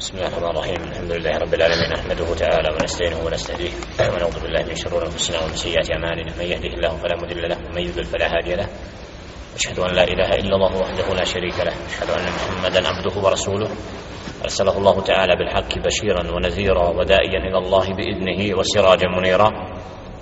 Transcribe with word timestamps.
بسم 0.00 0.16
الله 0.18 0.28
الرحمن 0.28 0.50
الرحيم 0.50 0.82
الحمد 0.92 1.12
لله 1.12 1.38
رب 1.38 1.54
العالمين 1.54 1.90
نحمده 1.92 2.34
تعالى 2.34 2.68
ونستعينه 2.74 3.18
ونستهديه 3.26 3.70
ونعوذ 4.00 4.40
بالله 4.42 4.62
من 4.64 4.74
شرور 4.76 5.02
انفسنا 5.06 5.38
ومن 5.44 5.56
سيئات 5.56 5.90
اعمالنا 5.90 6.32
من 6.38 6.44
يهده 6.44 6.68
الله 6.68 6.96
فلا 6.96 7.16
مضل 7.16 7.48
له 7.48 7.56
ومن 7.70 7.82
يضلل 7.82 8.04
فلا 8.04 8.26
هادي 8.38 8.54
له 8.54 8.68
أشهد 9.56 9.78
أن 9.78 9.94
لا 9.94 10.04
إله 10.04 10.28
إلا 10.34 10.54
الله 10.56 10.76
وحده 10.76 11.14
لا 11.14 11.24
شريك 11.24 11.58
له 11.60 11.72
أشهد 11.88 12.10
أن 12.10 12.24
محمدا 12.24 12.88
عبده 12.88 13.20
ورسوله 13.22 13.68
أرسله 14.44 14.78
الله 14.78 15.00
تعالى 15.00 15.36
بالحق 15.36 15.78
بشيرا 15.78 16.30
ونذيرا 16.34 16.88
ودائيا 16.88 17.38
إلى 17.48 17.58
الله 17.58 17.86
بإذنه 17.94 18.58
وسراجا 18.58 19.08
منيرا 19.18 19.48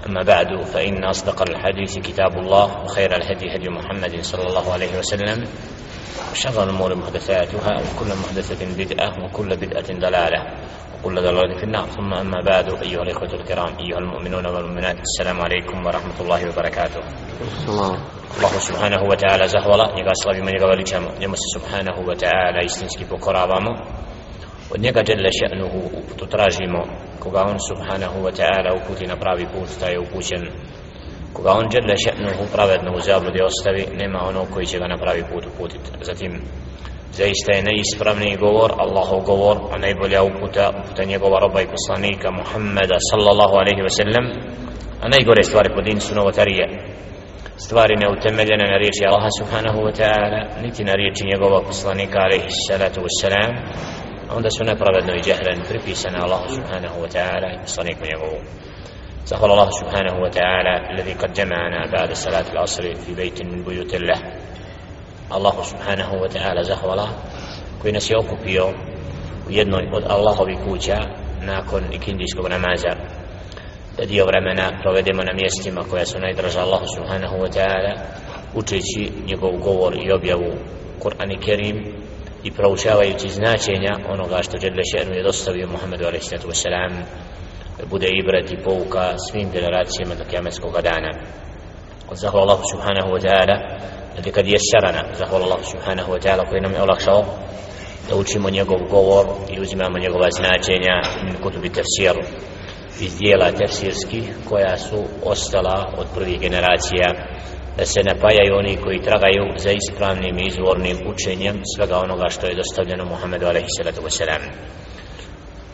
أما 0.06 0.22
بعد 0.22 0.64
فإن 0.64 1.04
أصدق 1.04 1.42
الحديث 1.50 1.98
كتاب 1.98 2.38
الله 2.38 2.82
وخير 2.84 3.16
الهدي 3.16 3.56
هدي 3.56 3.68
محمد 3.68 4.20
صلى 4.22 4.46
الله 4.46 4.72
عليه 4.72 4.98
وسلم 4.98 5.44
شر 6.34 6.64
الأمور 6.64 6.94
محدثاتها 6.94 7.72
وكل 7.82 8.10
محدثة 8.22 8.84
بدعة 8.84 9.24
وكل 9.24 9.56
بدعة 9.56 9.88
دلالة 9.92 10.40
وكل 10.94 11.14
دلالة 11.14 11.56
في 11.58 11.64
النار. 11.64 11.86
ثم 11.86 12.14
أما 12.14 12.40
بعد 12.46 12.82
أيها 12.82 13.02
الإخوة 13.02 13.34
الكرام 13.34 13.76
أيها 13.78 13.98
المؤمنون 13.98 14.46
والمؤمنات 14.46 14.96
السلام 15.00 15.40
عليكم 15.40 15.86
ورحمة 15.86 16.20
الله 16.20 16.48
وبركاته. 16.48 17.00
الله 18.36 18.52
سبحانه 18.58 19.02
وتعالى 19.02 19.48
زهولا 19.48 19.86
يقصر 19.98 20.32
بمن 20.32 20.52
يقبل 20.56 20.84
جمع 20.84 21.10
يمس 21.20 21.42
سبحانه 21.54 21.98
وتعالى 22.08 22.64
يستنسكي 22.64 23.04
بكرا 23.04 23.46
بامو. 23.46 23.74
ونيقى 24.72 25.02
جل 25.02 25.26
شأنه 25.32 25.90
تتراجمو 26.18 26.82
كوغاون 27.20 27.58
سبحانه 27.58 28.12
وتعالى 28.24 28.70
وكوتنا 28.74 29.14
برابي 29.14 29.44
بوتتا 29.44 29.88
يوكوشن 29.90 30.50
koga 31.34 31.50
on 31.60 31.66
dželle 31.72 31.96
še'nuhu 32.04 32.44
pravedno 32.54 32.90
u 32.96 33.00
zabludi 33.00 33.40
ostavi, 33.50 33.82
nema 34.00 34.20
ono 34.30 34.42
koji 34.52 34.66
će 34.66 34.78
ga 34.78 34.86
na 34.86 34.96
pravi 34.96 35.22
put 35.32 35.44
uputiti. 35.46 35.90
Zatim, 36.08 36.32
zaista 37.12 37.50
je 37.52 37.66
neispravni 37.68 38.36
govor, 38.44 38.70
Allahov 38.84 39.20
govor, 39.30 39.56
a 39.72 39.78
najbolja 39.78 40.22
uputa, 40.22 40.64
uputa 40.80 41.04
njegova 41.04 41.38
roba 41.44 41.60
i 41.60 41.72
poslanika 41.76 42.28
Muhammeda 42.30 42.96
sallallahu 43.10 43.54
alaihi 43.62 43.82
ve 43.86 43.92
sellem 43.98 44.26
a 45.04 45.08
najgore 45.08 45.42
stvari 45.42 45.74
po 45.74 45.80
din 45.82 46.00
su 46.00 46.14
novotarije, 46.14 46.64
stvari 47.56 47.96
neutemeljene 47.96 48.64
na 48.72 48.76
riječi 48.82 49.08
Allaha 49.08 49.30
subhanahu 49.38 49.78
wa 49.86 49.92
ta'ala 50.00 50.40
niti 50.62 50.84
na 50.84 50.92
riječi 50.92 51.30
njegova 51.32 51.60
poslanika 51.70 52.18
alaihi 52.26 52.50
salatu 52.68 53.00
wa 53.00 53.12
salam 53.20 53.52
onda 54.36 54.50
su 54.50 54.64
nepravedno 54.64 55.12
i 55.14 55.22
džehlen 55.26 55.58
pripisane 55.68 56.18
Allahu 56.24 56.48
subhanahu 56.56 56.96
wa 57.04 57.08
ta'ala 57.14 57.48
i 57.54 57.60
poslaniku 57.66 58.02
njegovu 58.12 58.38
زهر 59.24 59.52
الله 59.52 59.70
سبحانه 59.70 60.20
وتعالى 60.22 60.90
الذي 60.90 61.12
قد 61.12 61.32
جمعنا 61.32 61.90
بعد 61.92 62.12
صلاة 62.12 62.52
العصر 62.52 62.94
في 62.94 63.14
بيت 63.14 63.42
من 63.42 63.64
بيوت 63.64 63.94
الله 63.94 64.20
الله 65.32 65.62
سبحانه 65.62 66.14
وتعالى 66.22 66.64
زهر 66.64 66.92
الله 66.92 67.08
koji 67.82 67.92
nas 67.92 68.10
je 68.10 68.18
okupio 68.18 68.66
u 69.48 69.50
jednoj 69.50 69.88
od 69.92 70.04
Allahovih 70.08 70.58
kuća 70.68 70.98
nakon 71.42 71.82
ikindijskog 71.92 72.48
namaza 72.48 72.92
da 73.96 74.04
dio 74.04 74.26
vremena 74.26 74.80
provedemo 74.82 75.22
na 75.22 75.32
mjestima 75.32 75.82
koja 75.90 76.06
su 76.06 76.18
najdraža 76.18 76.60
Allahu 76.60 76.86
subhanahu 76.96 77.36
wa 77.36 77.50
ta'ala 77.56 77.94
učeći 78.54 79.12
njegov 79.26 79.52
govor 79.58 79.94
i 79.94 80.12
objavu 80.12 80.52
Kur'an 81.02 81.32
i 81.32 81.40
Kerim 81.40 81.94
i 82.44 82.50
proučavajući 82.50 83.28
značenja 83.28 83.94
onoga 84.08 84.42
što 84.42 84.58
Đedle 84.58 84.82
Šernu 84.92 85.14
je 85.14 85.22
dostavio 85.22 85.68
Muhammedu 85.68 86.04
a.s. 86.06 86.30
da 86.30 86.88
bude 87.90 88.08
ibret 88.08 88.52
i 88.52 88.62
pouka 88.64 89.14
svim 89.30 89.50
generacijama 89.52 90.14
do 90.14 90.24
kiametskog 90.30 90.72
dana. 90.82 91.10
Zahvala 92.12 92.44
Allah 92.44 92.60
subhanahu 92.72 93.08
wa 93.14 93.20
ta'ala 93.24 93.56
da 94.24 94.30
kad 94.30 94.46
je 94.46 94.58
šarana 94.70 95.02
zahvala 95.18 95.44
Allah 95.44 95.64
subhanahu 95.72 96.12
wa 96.12 96.20
ta'ala 96.22 96.48
koji 96.48 96.60
nam 96.60 96.72
je 96.72 96.82
olakšao 96.82 97.24
da 98.08 98.16
učimo 98.16 98.50
njegov 98.50 98.78
govor 98.90 99.26
i 99.50 99.60
uzimamo 99.60 99.98
njegova 99.98 100.28
značenja 100.30 100.94
min 101.24 101.36
kutubi 101.42 101.68
tefsiru 101.68 102.22
iz 103.00 103.18
dijela 103.18 103.52
tefsirskih 103.52 104.24
koja 104.48 104.76
su 104.76 105.04
ostala 105.24 105.92
od 105.96 106.06
prvih 106.14 106.40
generacija. 106.40 107.08
Da 107.78 107.84
se 107.84 108.00
napajaju 108.02 108.56
oni 108.56 108.76
koji 108.76 109.02
tragaju 109.02 109.44
za 109.56 109.70
ispravnim 109.70 110.38
i 110.38 110.46
izvornim 110.46 110.98
učenjem 111.12 111.62
svega 111.76 111.96
onoga 111.98 112.28
što 112.28 112.46
je 112.46 112.54
dostavljeno 112.54 113.04
Muhammedu 113.04 113.46
alaihi 113.46 113.66
salatu 113.78 114.02
wasalam. 114.02 114.42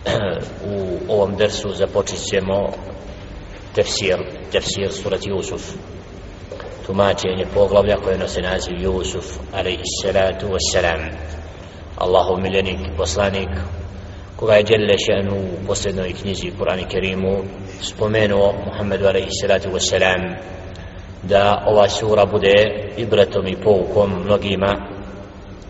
u 0.72 0.98
ovom 1.08 1.36
dersu 1.36 1.68
započet 1.74 2.18
ćemo 2.30 2.72
tefsir 3.74 4.18
tefsir 4.52 4.92
surat 4.92 5.20
Jusuf. 5.26 5.72
Tumačenje 6.86 7.46
poglavlja 7.54 7.96
koje 7.96 8.18
nose 8.18 8.40
naziv 8.42 8.82
Jusuf 8.82 9.38
alaihi 9.52 9.82
salatu 10.02 10.46
wassalam. 10.46 11.10
Allahov 11.96 12.40
miljenik 12.40 12.78
poslanik 12.96 13.48
koga 14.36 14.54
je 14.54 14.62
Đelle 14.62 14.96
še'nu 14.98 15.36
u 15.36 15.66
posljednoj 15.66 16.12
knjizi 16.12 16.52
Kur'an 16.58 16.80
i 16.80 16.88
Kerimu 16.88 17.44
spomenuo 17.80 18.52
Muhammedu 18.66 19.06
alaihi 19.06 19.28
salatu 19.40 19.68
wassalam 19.68 20.34
da 21.22 21.64
ova 21.66 21.88
sura 21.88 22.26
bude 22.26 22.54
ibretom 22.96 23.46
i 23.46 23.56
poukom 23.56 24.10
mnogima 24.24 24.76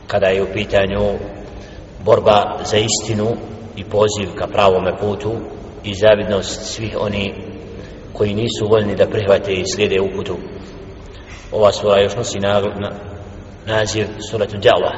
kada 0.07 0.27
je 0.27 0.43
u 0.43 0.47
pitanju 0.53 1.19
borba 2.05 2.59
za 2.65 2.77
istinu 2.77 3.37
i 3.77 3.85
poziv 3.85 4.35
ka 4.39 4.47
pravome 4.47 4.99
putu 4.99 5.33
i 5.85 5.95
zavidnost 5.95 6.63
svih 6.63 6.97
oni 7.01 7.35
koji 8.13 8.35
nisu 8.35 8.69
voljni 8.69 8.97
da 8.97 9.07
prihvate 9.07 9.53
i 9.53 9.65
slijede 9.75 10.01
uputu. 10.01 10.37
Ova 11.53 11.73
sura 11.73 12.03
još 12.03 12.17
nosi 12.17 12.41
na, 12.41 12.61
na, 12.61 12.91
naziv 13.67 14.07
suratu 14.31 14.57
da'wa 14.57 14.93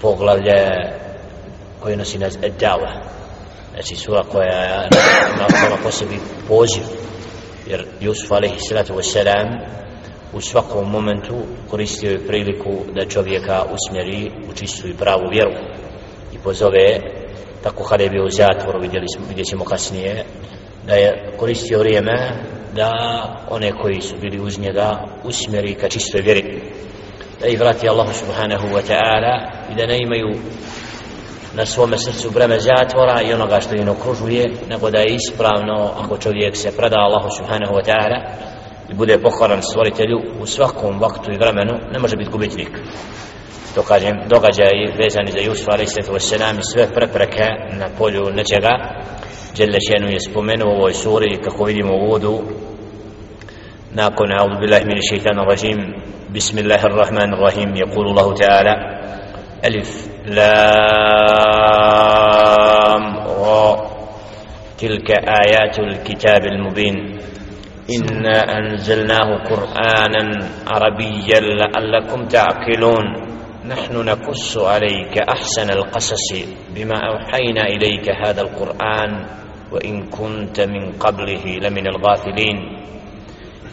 poglavlje 0.00 0.54
koje 1.80 1.96
nosi 1.96 2.18
naziv 2.18 2.40
da'wa 2.40 3.16
znači 3.74 3.96
sura 3.96 4.22
koja 4.32 4.62
je 4.62 4.88
na 5.38 5.76
po 5.82 5.90
sebi 5.90 6.18
poziv. 6.48 6.82
Jer 7.66 7.84
Jusuf 8.00 8.32
alaihi 8.32 8.58
salatu 8.68 8.94
wasalam 8.94 9.66
u 10.32 10.40
svakom 10.40 10.90
momentu 10.90 11.34
koristio 11.70 12.10
je 12.10 12.26
priliku 12.26 12.70
da 12.94 13.08
čovjeka 13.08 13.64
usmjeri 13.74 14.30
u 14.50 14.52
čistu 14.52 14.88
i 14.88 14.96
pravu 14.96 15.28
vjeru 15.30 15.52
pozove 16.46 17.00
tako 17.62 17.84
kada 17.84 18.02
je 18.02 18.10
bio 18.10 18.24
u 18.24 18.30
zatvoru 18.30 18.80
vidjeli 18.80 19.06
smo, 19.14 19.26
vidjet 19.28 19.46
ćemo 19.46 19.64
kasnije 19.64 20.24
da 20.86 20.94
je 20.94 21.32
koristio 21.38 21.78
vrijeme 21.78 22.16
da 22.74 22.90
one 23.50 23.72
koji 23.82 24.00
su 24.00 24.14
bili 24.20 24.40
uz 24.40 24.58
njega 24.58 25.08
usmjeri 25.24 25.74
ka 25.74 25.88
čistoj 25.88 26.20
vjeri 26.20 26.62
da 27.40 27.46
ih 27.46 27.60
vrati 27.60 27.88
Allah 27.88 28.08
subhanahu 28.14 28.66
wa 28.68 28.82
ta'ala 28.88 29.34
i 29.72 29.74
da 29.74 29.86
ne 29.86 29.98
imaju 29.98 30.38
na 31.54 31.66
svome 31.66 31.98
srcu 31.98 32.30
breme 32.30 32.58
zatvora 32.58 33.22
i 33.22 33.32
onoga 33.32 33.60
što 33.60 33.74
im 33.74 33.88
okružuje, 33.88 34.50
nego 34.68 34.90
da 34.90 34.98
je 34.98 35.14
ispravno 35.14 35.90
ako 35.98 36.18
čovjek 36.18 36.56
se 36.56 36.76
preda 36.76 36.96
Allahu 36.98 37.28
subhanahu 37.38 37.74
wa 37.74 37.84
ta'ala 37.86 38.20
i 38.90 38.94
bude 38.94 39.18
pokoran 39.18 39.62
stvoritelju 39.62 40.18
u 40.40 40.46
svakom 40.46 41.00
vaktu 41.00 41.32
i 41.32 41.38
vremenu, 41.38 41.72
ne 41.92 41.98
može 41.98 42.16
biti 42.16 42.30
gubitnik. 42.30 42.70
To 43.76 43.82
kažem, 43.82 44.16
događaj 44.28 44.72
vezani 44.98 45.32
za 45.32 45.38
Jusuf 45.38 45.68
a.s. 45.68 45.92
sve 46.72 46.86
prepreke 46.94 47.46
na 47.72 47.86
polju 47.98 48.24
nečega. 48.32 48.72
Đelle 49.56 49.78
šenu 49.88 50.08
je 50.10 50.20
spomenuo 50.20 50.68
u 50.68 50.76
ovoj 50.76 50.92
suri, 50.92 51.40
kako 51.44 51.64
vidimo 51.64 51.94
u 51.94 52.10
vodu, 52.10 52.40
nakon 53.94 54.32
أعوذ 54.32 54.60
بالله 54.60 54.82
من 54.84 54.98
الشيطان 54.98 55.38
الرجيم 55.38 55.78
بسم 56.34 56.58
الله 56.58 56.82
الرحمن 56.84 57.34
الرحيم 57.34 57.76
يقول 57.76 58.06
الله 58.06 58.34
تعالى 58.34 58.74
ألف 59.64 60.08
لام 60.26 61.16
را 63.40 63.90
تلك 64.78 65.10
آيات 65.44 65.78
الكتاب 65.78 66.42
المبين 66.46 67.18
إنا 67.96 68.38
أنزلناه 68.58 69.28
قرآنا 69.50 70.48
عربيا 70.66 71.40
لعلكم 71.40 72.24
تعقلون 72.28 73.25
نحن 73.68 73.94
نقص 74.04 74.58
عليك 74.58 75.18
أحسن 75.18 75.70
القصص 75.70 76.28
بما 76.74 76.98
أوحينا 77.10 77.62
إليك 77.62 78.06
هذا 78.26 78.40
القرآن 78.40 79.26
وإن 79.72 80.02
كنت 80.10 80.60
من 80.60 80.92
قبله 80.92 81.44
لمن 81.44 81.86
الغافلين. 81.86 82.56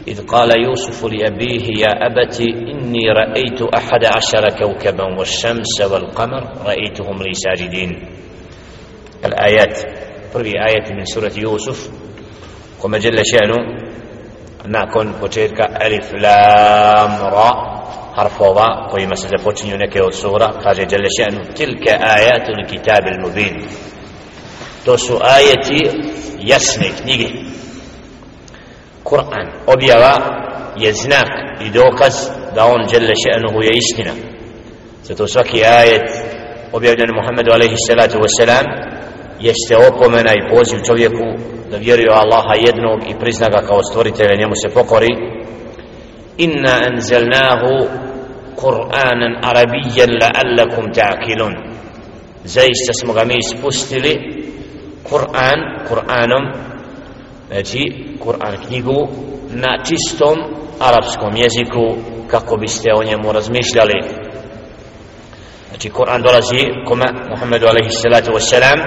إذ 0.08 0.26
قال 0.26 0.50
يوسف 0.64 1.04
لأبيه 1.04 1.66
يا 1.78 1.92
أبت 2.06 2.40
إني 2.40 3.08
رأيت 3.08 3.62
أحد 3.62 4.04
عشر 4.04 4.48
كوكبا 4.58 5.18
والشمس 5.18 5.80
والقمر 5.80 6.42
رأيتهم 6.66 7.22
لي 7.22 7.32
ساجدين. 7.34 7.90
الآيات 9.24 9.78
prvi 10.34 10.58
ajet 10.58 10.90
min 10.90 11.06
surati 11.06 11.40
Yusuf 11.40 11.78
kome 12.82 13.00
žele 13.00 13.22
šenu 13.22 13.54
nakon 14.66 15.14
početka 15.20 15.64
alif 15.78 16.10
lam 16.12 17.12
ra 17.30 17.73
harfova 18.14 18.88
kojima 18.90 19.16
se 19.16 19.28
započinju 19.28 19.76
neke 19.76 20.02
od 20.02 20.14
sura 20.14 20.52
kaže 20.62 20.86
Đelešenu 20.86 21.54
tilke 21.56 21.92
ajatul 22.00 22.66
kitabil 22.70 23.20
mubin. 23.20 23.64
To 24.84 24.98
su 24.98 25.18
ajeti 25.22 25.90
jasne 26.40 26.88
knjige. 27.02 27.28
Kur'an 29.04 29.46
objava 29.66 30.14
je 30.76 30.92
znak 30.92 31.30
i 31.60 31.70
dokaz 31.70 32.14
da 32.54 32.64
on 32.66 32.88
žele 32.88 33.14
je 33.62 33.72
istina. 33.76 34.12
Zato 35.02 35.26
svaki 35.26 35.64
ajet 35.64 36.08
objavljeni 36.72 37.12
Muhammedu 37.12 37.52
alaihi 37.52 37.76
salatu 37.88 38.18
wasalam 38.18 38.66
jeste 39.40 39.76
opomena 39.76 40.32
i 40.34 40.48
poziv 40.54 40.78
čovjeku 40.86 41.26
da 41.70 41.76
vjeruje 41.76 42.08
Allaha 42.10 42.54
jednog 42.66 42.98
i 43.10 43.18
prizna 43.20 43.48
ga 43.48 43.66
kao 43.66 43.82
stvoritelja 43.82 44.38
njemu 44.38 44.54
se 44.62 44.74
pokori 44.74 45.12
inna 46.38 46.74
anzalnahu 46.88 47.88
Kur'anan 48.56 49.44
arabijan 49.44 50.10
la'allakum 50.20 50.92
ta'kilun 50.94 51.54
zaista 52.44 52.92
smo 52.92 53.12
ga 53.12 53.24
mi 53.24 53.42
spustili 53.42 54.44
Kur'an 55.02 55.58
Kur'anom 55.88 56.44
znači 57.48 57.82
Kur'an 58.20 58.56
knjigu 58.66 59.08
na 59.50 59.82
čistom 59.84 60.38
arapskom 60.80 61.36
jeziku 61.36 61.96
kako 62.28 62.56
biste 62.56 62.90
o 62.94 63.04
njemu 63.04 63.32
razmišljali. 63.32 63.92
Znači 65.68 65.90
Kur'an 65.90 66.22
dolazi 66.22 66.84
kome? 66.86 67.04
Muhammedu 67.30 67.66
alaihi 67.66 67.90
salatu 67.90 68.32
wassalam. 68.32 68.78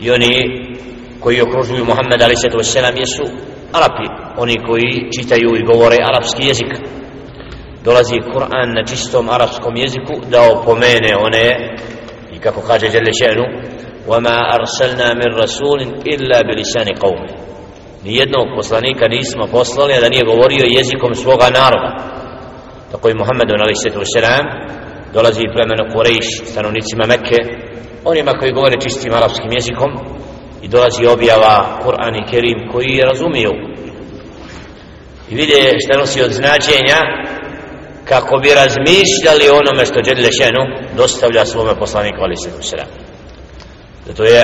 I 0.00 0.10
oni 0.10 0.32
koji 1.20 1.42
okružuju 1.42 1.84
Muhammed 1.84 2.22
alaihi 2.22 2.40
salatu 2.40 2.58
wassalam 2.58 2.98
jesu 2.98 3.24
Arapi 3.73 4.07
oni 4.37 4.57
koji 4.67 5.09
čitaju 5.15 5.49
i 5.55 5.65
govore 5.71 5.97
arapski 6.09 6.47
jezik 6.47 6.71
dolazi 7.83 8.15
Kur'an 8.33 8.69
na 8.77 8.83
čistom 8.85 9.29
arapskom 9.29 9.75
jeziku 9.75 10.13
da 10.31 10.41
opomene 10.53 11.11
one 11.27 11.75
i 12.31 12.39
kako 12.39 12.61
kaže 12.61 12.85
Jelle 12.85 13.13
še'nu 13.21 13.45
وَمَا 14.07 14.37
أَرْسَلْنَا 14.55 15.07
مِنْ 15.21 15.29
رَسُولٍ 15.43 15.79
إِلَّا 16.13 16.39
بِلِسَانِ 16.47 16.87
قَوْمِ 17.03 17.21
nijednog 18.03 18.47
poslanika 18.55 19.07
nismo 19.07 19.47
poslali 19.51 19.93
da 20.01 20.09
nije 20.09 20.29
govorio 20.31 20.65
jezikom 20.77 21.13
svoga 21.13 21.49
naroda 21.59 21.91
tako 22.91 23.09
i 23.09 23.19
Muhammedu 23.19 23.53
a.s. 23.53 23.83
dolazi 25.13 25.51
plemeno 25.53 25.93
Kurejš 25.93 26.27
stanovnicima 26.51 27.05
Mekke 27.07 27.39
onima 28.05 28.31
koji 28.39 28.51
govore 28.51 28.81
čistim 28.81 29.13
arapskim 29.13 29.51
jezikom 29.51 29.91
i 30.62 30.68
dolazi 30.68 31.06
objava 31.06 31.80
Kur'an 31.84 32.16
i 32.16 32.30
Kerim 32.30 32.68
koji 32.72 32.88
je 32.88 33.06
razumiju 33.06 33.52
i 35.30 35.34
vide 35.34 35.54
što 35.84 35.98
nosi 35.98 36.22
od 36.22 36.30
značenja 36.30 37.00
kako 38.04 38.38
bi 38.38 38.48
razmišljali 38.54 39.58
onome 39.60 39.86
što 39.86 40.02
Đedle 40.02 40.32
Šenu 40.32 40.62
dostavlja 40.96 41.44
svome 41.44 41.74
poslaniku 41.78 42.18
a.s. 42.22 42.74
zato 44.06 44.24
je 44.24 44.42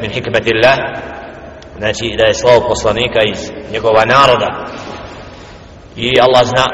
min 0.00 0.10
hikmetillah 0.10 0.78
znači 1.78 2.14
da 2.18 2.24
je 2.24 2.34
slavo 2.34 2.68
poslanika 2.68 3.20
iz 3.34 3.50
njegova 3.72 4.04
naroda 4.04 4.66
i 5.96 6.20
Allah 6.20 6.44
zna 6.44 6.66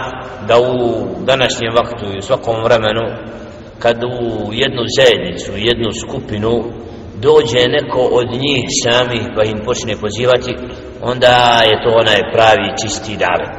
da 0.48 0.58
u 0.58 1.06
današnjem 1.24 1.74
vaktu 1.76 2.06
i 2.14 2.18
u 2.18 2.22
svakom 2.22 2.64
vremenu 2.64 3.00
kad 3.78 4.04
u 4.04 4.52
jednu 4.52 4.82
zajednicu, 4.98 5.52
jednu 5.56 5.90
skupinu 5.92 6.72
dođe 7.26 7.62
neko 7.68 8.02
od 8.12 8.28
njih 8.42 8.64
sami 8.84 9.20
pa 9.36 9.42
im 9.44 9.58
počne 9.64 9.94
pozivati 9.96 10.52
onda 11.02 11.62
je 11.70 11.82
to 11.84 11.90
onaj 12.02 12.20
pravi 12.34 12.68
čisti 12.80 13.16
davet. 13.24 13.54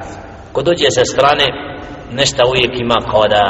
Ko 0.51 0.61
dođe 0.61 0.87
sa 0.89 1.05
strane 1.05 1.45
nešto 2.11 2.41
uvijek 2.49 2.73
ima 2.79 2.97
kao 3.11 3.25
da 3.35 3.43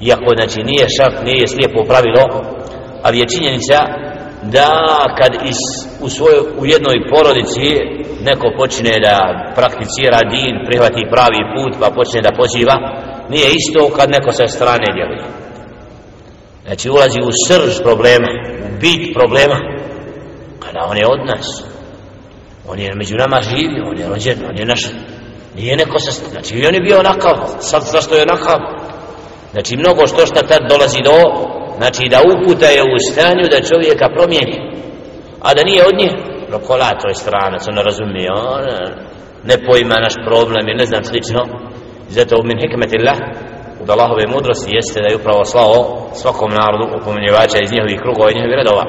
iako 0.00 0.30
znači 0.38 0.60
nije 0.62 0.86
šart, 0.96 1.16
nije 1.24 1.46
slijepo 1.46 1.80
pravilo 1.90 2.24
ali 3.02 3.18
je 3.18 3.32
činjenica 3.34 3.78
da 4.42 4.70
kad 5.18 5.32
is, 5.50 5.60
u, 6.00 6.08
svojoj, 6.08 6.40
u 6.60 6.66
jednoj 6.66 6.98
porodici 7.10 7.68
neko 8.28 8.46
počne 8.58 8.94
da 9.06 9.16
prakticira 9.58 10.20
din, 10.34 10.54
prihvati 10.66 11.10
pravi 11.14 11.40
put 11.54 11.72
pa 11.80 11.88
počne 11.98 12.20
da 12.26 12.36
poziva 12.40 12.76
nije 13.32 13.48
isto 13.60 13.96
kad 13.96 14.10
neko 14.10 14.32
sa 14.32 14.46
strane 14.46 14.88
djeluje. 14.96 15.24
Znači 16.66 16.90
ulazi 16.90 17.20
u 17.20 17.32
srž 17.46 17.82
problema 17.82 18.30
bit 18.84 19.14
problema. 19.14 19.58
Kada 20.64 20.80
on 20.90 20.96
je 20.96 21.06
od 21.06 21.20
nas. 21.26 21.46
On 22.68 22.78
je 22.78 22.94
među 22.94 23.16
nama 23.16 23.42
živi 23.42 23.80
on 23.90 23.98
je 23.98 24.08
rođen, 24.08 24.38
on 24.50 24.56
je 24.58 24.64
naš. 24.64 24.82
Nije 25.54 25.76
neko 25.76 25.98
sa 25.98 26.10
znači 26.30 26.64
on 26.68 26.74
je 26.74 26.80
bio 26.80 26.98
onakav. 26.98 27.36
Sad 27.60 27.82
zašto 27.82 28.14
je 28.14 28.22
onakav? 28.22 28.58
Znači 29.52 29.76
mnogo 29.76 30.06
što 30.06 30.26
šta 30.26 30.40
tad 30.50 30.62
dolazi 30.68 31.00
do 31.04 31.16
znači 31.76 32.02
da 32.10 32.18
uputa 32.32 32.66
je 32.66 32.82
u 32.82 32.96
stanju 33.12 33.44
da 33.50 33.68
čovjeka 33.70 34.06
promijeni. 34.16 34.58
A 35.40 35.54
da 35.54 35.62
nije 35.64 35.82
od 35.86 35.94
nje. 36.00 36.10
Prokolator 36.48 37.10
je 37.10 37.14
stranac 37.14 37.68
on 37.68 37.76
razumije 37.76 38.28
on 38.32 38.64
ne 39.44 39.56
pojma 39.66 39.94
naš 39.94 40.14
problem 40.26 40.68
i 40.68 40.78
ne 40.80 40.86
znam 40.86 41.04
slično. 41.04 41.40
Zato 42.08 42.42
min 42.42 42.58
hikmetillah 42.62 43.18
od 43.84 43.90
Allahove 43.90 44.24
mudrosti 44.34 44.76
jeste 44.78 44.98
da 45.02 45.08
je 45.08 45.20
upravo 45.20 45.44
slao 45.44 45.76
svakom 46.20 46.50
narodu 46.60 46.84
upomenjivača 46.98 47.58
iz 47.60 47.72
njihovih 47.72 48.00
krugova 48.02 48.30
i 48.30 48.36
njihovih 48.36 48.58
redova. 48.60 48.84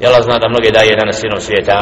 I 0.00 0.06
Allah 0.06 0.22
zna 0.22 0.36
da 0.38 0.52
mnoge 0.52 0.70
daje 0.76 1.00
danas 1.00 1.16
svijetom 1.18 1.40
svijeta 1.46 1.78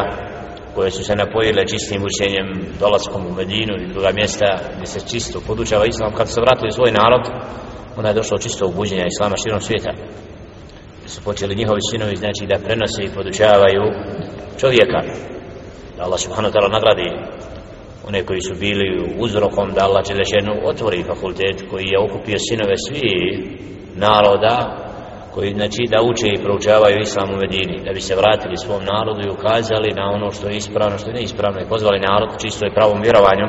koje 0.75 0.91
su 0.91 1.01
se 1.03 1.15
napojile 1.15 1.67
čistim 1.71 2.01
učenjem 2.09 2.47
dolaskom 2.83 3.21
u 3.27 3.33
Medinu 3.39 3.73
i 3.77 3.91
druga 3.93 4.11
mjesta 4.19 4.47
gdje 4.75 4.87
se 4.93 5.07
čisto 5.11 5.37
podučava 5.47 5.85
islam. 5.85 6.11
Kad 6.17 6.27
se 6.29 6.41
vratili 6.41 6.71
svoj 6.71 6.91
narod 6.91 7.23
onda 7.97 8.09
je 8.09 8.19
došlo 8.19 8.37
čisto 8.37 8.65
obuđenja 8.65 9.05
islama 9.07 9.35
širom 9.43 9.61
svijeta. 9.61 9.91
Su 11.05 11.23
počeli 11.23 11.55
njihovi 11.55 11.81
sinovi 11.91 12.15
znači 12.15 12.43
da 12.51 12.63
prenose 12.65 13.01
i 13.03 13.13
podučavaju 13.15 13.83
čovjeka. 14.61 14.99
Da 15.97 16.03
Allah 16.03 16.19
subhanahu 16.19 16.51
wa 16.51 16.55
ta'ala 16.55 16.71
nagradi 16.77 17.07
one 18.07 18.23
koji 18.23 18.41
su 18.41 18.55
bili 18.59 19.15
uzrokom 19.19 19.71
da 19.75 19.85
Allah 19.85 20.03
Đelešenu 20.07 20.53
otvori 20.63 21.03
fakultet 21.03 21.57
koji 21.69 21.85
je 21.85 21.99
okupio 21.99 22.37
sinove 22.39 22.75
svi 22.87 23.09
naroda 23.95 24.55
koji 25.33 25.53
znači 25.53 25.83
da 25.91 26.01
uče 26.09 26.27
i 26.27 26.43
proučavaju 26.43 26.99
islam 26.99 27.29
u 27.29 27.37
Medini 27.37 27.83
da 27.85 27.91
bi 27.93 28.01
se 28.01 28.15
vratili 28.15 28.57
svom 28.57 28.83
narodu 28.93 29.21
i 29.23 29.33
ukazali 29.37 29.89
na 29.99 30.05
ono 30.15 30.31
što 30.31 30.47
je 30.47 30.57
ispravno 30.57 30.97
što 30.97 31.09
je 31.09 31.13
neispravno 31.13 31.59
i 31.61 31.69
pozvali 31.69 31.99
narod 31.99 32.29
čisto 32.41 32.65
i 32.65 32.73
pravom 32.75 33.01
vjerovanju. 33.01 33.47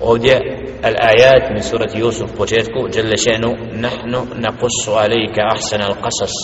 Ovdje 0.00 0.34
al-ajat 0.82 1.44
min 1.52 1.62
surati 1.62 2.02
Yusuf 2.02 2.36
početku 2.36 2.88
Đelešenu 2.94 3.50
nahnu 3.72 4.20
nakussu 4.34 4.90
alejka 5.04 5.42
ahsan 5.54 5.80
al-qasas 5.80 6.34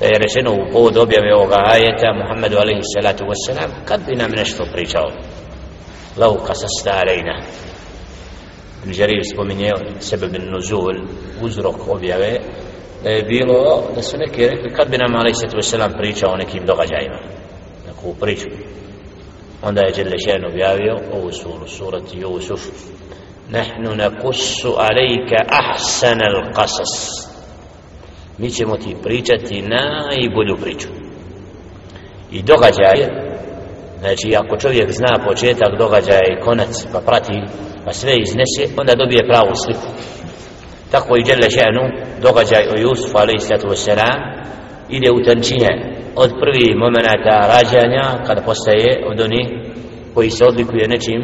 da 0.00 0.06
je 0.06 0.18
rečeno 0.24 0.50
u 0.52 0.72
povod 0.72 0.96
objave 0.96 1.34
ovoga 1.34 1.58
ajeta 1.74 2.08
Muhammedu 2.20 2.56
alaihi 2.56 2.88
salatu 2.94 3.24
wassalam 3.30 3.70
kad 3.88 4.00
bi 4.06 4.14
nam 4.16 4.30
nešto 4.30 4.64
pričao? 4.72 5.06
Lau 6.16 6.36
kasasta 6.46 7.00
alejna 7.00 7.42
Ibn 8.82 8.94
Jarir 8.94 9.24
spominje 9.24 9.72
bin 10.32 10.50
nuzul 10.50 10.96
uzrok 11.42 11.88
objave 11.88 12.40
da 13.02 13.10
je 13.10 13.22
bilo 13.22 13.82
da 13.94 14.02
su 14.02 14.16
neki 14.18 14.48
rekli 14.48 14.74
kad 14.74 14.90
bi 14.90 14.98
nam 14.98 15.14
alaihi 15.14 15.34
salatu 15.34 15.56
wassalam 15.56 15.98
pričao 15.98 16.32
o 16.32 16.36
nekim 16.36 16.66
događajima 16.66 17.18
neku 17.86 18.14
priču 18.20 18.48
onda 19.62 19.80
je 19.80 19.92
Đele 19.92 20.18
Šen 20.18 20.44
objavio 20.44 20.96
ovu 21.12 21.32
suru, 21.32 21.68
surati 21.68 22.18
Jusuf 22.18 22.60
nakussu 23.96 24.74
alejka 24.78 25.44
ahsan 25.48 26.20
al 26.22 26.52
qasas 26.52 27.26
Mi 28.38 28.50
ćemo 28.50 28.76
ti 28.76 28.96
pričati 29.02 29.62
najbolju 29.62 30.56
priču 30.62 30.88
I 32.30 32.42
događaj 32.42 33.25
Znači 34.06 34.36
ako 34.36 34.56
čovjek 34.56 34.88
zna 34.92 35.12
početak 35.28 35.70
događaja 35.78 36.26
i 36.28 36.40
konac 36.44 36.72
pa 36.92 37.00
prati 37.00 37.36
pa 37.84 37.92
sve 37.92 38.12
iznese 38.16 38.62
onda 38.80 38.94
dobije 38.94 39.28
pravu 39.30 39.52
sliku. 39.64 39.88
Tako 40.90 41.16
i 41.16 41.24
Đele 41.28 41.48
Ženu 41.56 41.84
događaj 42.26 42.64
o 42.72 42.80
Jusufu 42.84 43.18
alaihi 43.18 43.40
sallatu 43.40 43.68
ide 44.96 45.10
u 45.10 45.24
tančine 45.26 45.72
od 46.16 46.30
prvi 46.42 46.74
momenata 46.84 47.36
rađanja 47.54 48.04
kada 48.26 48.40
postaje 48.48 48.90
od 49.10 49.20
onih 49.20 49.46
koji 50.14 50.30
se 50.30 50.44
odlikuje 50.44 50.88
nečim 50.88 51.20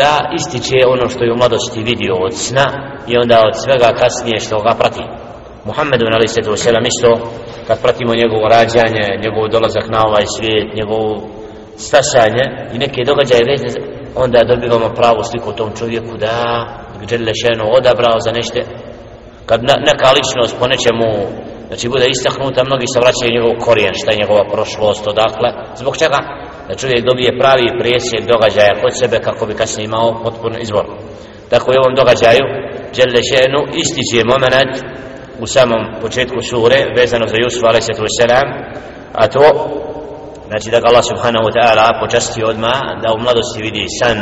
da 0.00 0.12
ističe 0.38 0.78
ono 0.94 1.08
što 1.08 1.24
je 1.24 1.32
u 1.32 1.36
mladosti 1.36 1.88
vidio 1.90 2.14
od 2.26 2.34
sna 2.46 2.66
i 3.10 3.12
onda 3.22 3.36
od 3.48 3.54
svega 3.64 3.90
kasnije 4.00 4.38
što 4.40 4.56
ga 4.66 4.72
prati. 4.80 5.04
Muhammedun 5.64 6.10
na 6.10 6.18
lisetu 6.24 6.56
selam 6.56 6.86
isto 6.92 7.10
kad 7.66 7.82
pratimo 7.82 8.12
njegovo 8.14 8.48
rađanje 8.48 9.04
njegov 9.24 9.44
dolazak 9.48 9.86
na 9.94 10.00
ovaj 10.08 10.24
svijet 10.36 10.68
njegov 10.78 11.04
stasanje 11.76 12.44
i 12.74 12.78
neke 12.78 13.00
događaje 13.06 13.44
vezne 13.50 13.70
onda 14.14 14.44
dobivamo 14.44 14.94
pravu 14.94 15.24
sliku 15.24 15.50
o 15.50 15.58
tom 15.58 15.70
čovjeku 15.76 16.16
da 16.16 16.34
gdje 17.02 17.18
odabrao 17.78 18.20
za 18.24 18.32
nešto 18.32 18.60
kad 19.46 19.60
neka 19.62 20.08
ličnost 20.16 20.58
po 20.58 20.66
nečemu 20.66 21.08
znači 21.68 21.88
bude 21.88 22.06
istaknuta, 22.08 22.64
mnogi 22.64 22.86
se 22.92 23.00
vraćaju 23.00 23.34
njegov 23.34 23.52
korijen, 23.66 23.94
šta 23.94 24.10
je 24.10 24.20
njegova 24.22 24.44
prošlost, 24.52 25.06
odakle, 25.06 25.48
zbog 25.80 25.96
čega? 25.96 26.18
Da 26.68 26.74
čovjek 26.74 27.04
dobije 27.10 27.38
pravi 27.40 27.78
presjek 27.80 28.22
događaja 28.32 28.80
kod 28.82 28.98
sebe 29.00 29.16
kako 29.26 29.46
bi 29.46 29.54
kasnije 29.54 29.84
imao 29.84 30.20
potpuno 30.24 30.56
izbor. 30.58 30.86
Tako 31.50 31.72
je 31.72 31.80
ovom 31.80 31.94
događaju, 32.00 32.44
Đelle 32.96 33.22
Šenu 33.30 33.60
ističe 33.82 34.30
moment 34.32 34.74
u 35.40 35.46
samom 35.46 35.82
početku 36.02 36.38
sure, 36.50 36.78
vezano 36.96 37.26
za 37.26 37.36
Jusuf 37.42 37.64
a.s. 37.64 37.88
a 39.12 39.26
to, 39.26 39.44
znači 40.48 40.70
da 40.70 40.80
ga 40.80 40.88
Allah 40.90 41.04
subhanahu 41.04 41.44
wa 41.48 41.52
ta'ala 41.56 42.00
počasti 42.02 42.44
odma 42.44 42.74
da 43.02 43.08
u 43.12 43.22
mladosti 43.24 43.62
vidi 43.62 43.86
san, 44.00 44.18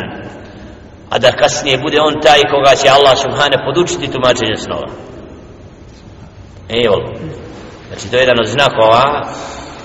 a 1.11 1.19
da 1.19 1.33
kasnije 1.33 1.79
bude 1.79 1.99
on 2.01 2.15
taj 2.21 2.41
koga 2.53 2.73
će 2.81 2.89
Allah 2.89 3.17
subhanahu 3.25 3.65
podučiti 3.67 4.13
tumačenje 4.13 4.57
snova 4.57 4.89
evo? 6.87 6.97
Znači, 7.89 8.11
to 8.11 8.17
je 8.17 8.23
jedan 8.23 8.41
od 8.41 8.47
znakova 8.47 9.05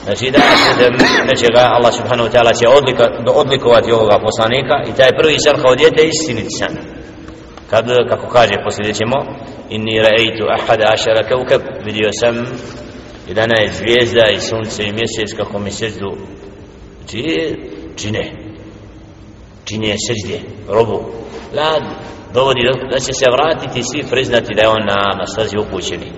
Znači 0.07 0.31
da 0.31 0.39
putem 0.67 0.93
nečega 1.31 1.63
Allah 1.77 1.93
subhanahu 1.99 2.27
wa 2.29 2.33
ta'ala 2.33 2.53
će 2.59 2.67
odlika, 2.67 3.05
odlikovati 3.41 3.91
ovoga 3.91 4.17
poslanika 4.27 4.75
i 4.89 4.95
taj 4.97 5.11
prvi 5.19 5.35
san 5.45 5.61
kao 5.61 5.75
djete 5.75 6.01
istiniti 6.07 6.57
san. 6.59 6.73
Kad, 7.69 7.85
kako 8.09 8.27
kaže, 8.27 8.63
poslije 8.65 8.93
ćemo 8.93 9.17
Inni 9.69 10.01
ra'eitu 10.05 10.43
ahada 10.55 10.85
ašara 10.93 11.23
kaukab 11.29 11.61
Vidio 11.85 12.09
sam 12.21 12.33
11 13.29 13.71
zvijezda 13.71 14.25
i 14.33 14.39
sunce 14.39 14.83
i 14.83 14.93
mjesec 14.93 15.37
kako 15.37 15.59
mi 15.59 15.71
seždu. 15.71 16.11
Znači, 16.97 17.23
čine. 17.95 18.31
Čine 19.65 19.95
seždje, 20.07 20.39
robu. 20.67 20.99
Lad 21.53 21.83
dovodi 22.33 22.61
da 22.91 22.99
će 22.99 23.13
se 23.13 23.25
vratiti 23.31 23.83
svi 23.83 24.03
priznati 24.11 24.55
da 24.55 24.61
je 24.61 24.67
on 24.67 24.85
na, 24.85 25.17
na 25.19 25.25
stazi 25.25 25.57
upućeni. 25.57 26.11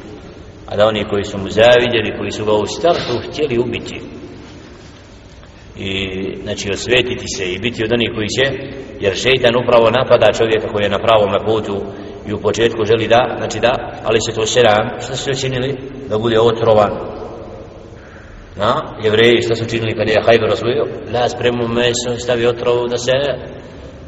A 0.67 0.75
da 0.75 0.87
oni 0.87 1.05
koji 1.09 1.23
su 1.23 1.37
mu 1.37 1.49
zavidjeli, 1.49 2.17
koji 2.17 2.31
su 2.31 2.45
ga 2.45 2.53
u 2.53 2.65
startu 2.65 3.13
htjeli 3.27 3.59
ubiti. 3.59 4.01
I 5.77 5.91
znači 6.43 6.69
osvetiti 6.73 7.25
se 7.35 7.51
i 7.51 7.59
biti 7.59 7.83
od 7.83 7.91
onih 7.91 8.09
koji 8.15 8.27
će 8.27 8.45
jer 8.99 9.15
šeitan 9.15 9.53
upravo 9.63 9.89
napada 9.89 10.33
čovjeka 10.33 10.67
koji 10.71 10.83
je 10.83 10.89
na 10.89 11.03
pravom 11.05 11.31
putu 11.45 11.75
i 12.27 12.33
u 12.33 12.41
početku 12.41 12.85
želi 12.85 13.07
da 13.07 13.35
znači 13.37 13.59
da, 13.59 14.01
ali 14.03 14.19
se 14.21 14.35
to 14.35 14.45
seram 14.45 14.89
što 15.01 15.15
su 15.15 15.41
činili? 15.41 15.77
da 16.09 16.17
bude 16.17 16.39
otrovan 16.39 16.91
na, 18.55 18.73
jevreji 19.03 19.41
što 19.41 19.55
su 19.55 19.65
činili 19.65 19.95
kad 19.95 20.09
je 20.09 20.23
hajber 20.25 20.49
osvojio? 20.53 20.85
La 21.13 21.29
spremu 21.29 21.67
meso 21.67 22.19
stavi 22.19 22.45
otrovu 22.45 22.87
da 22.87 22.97
se 22.97 23.11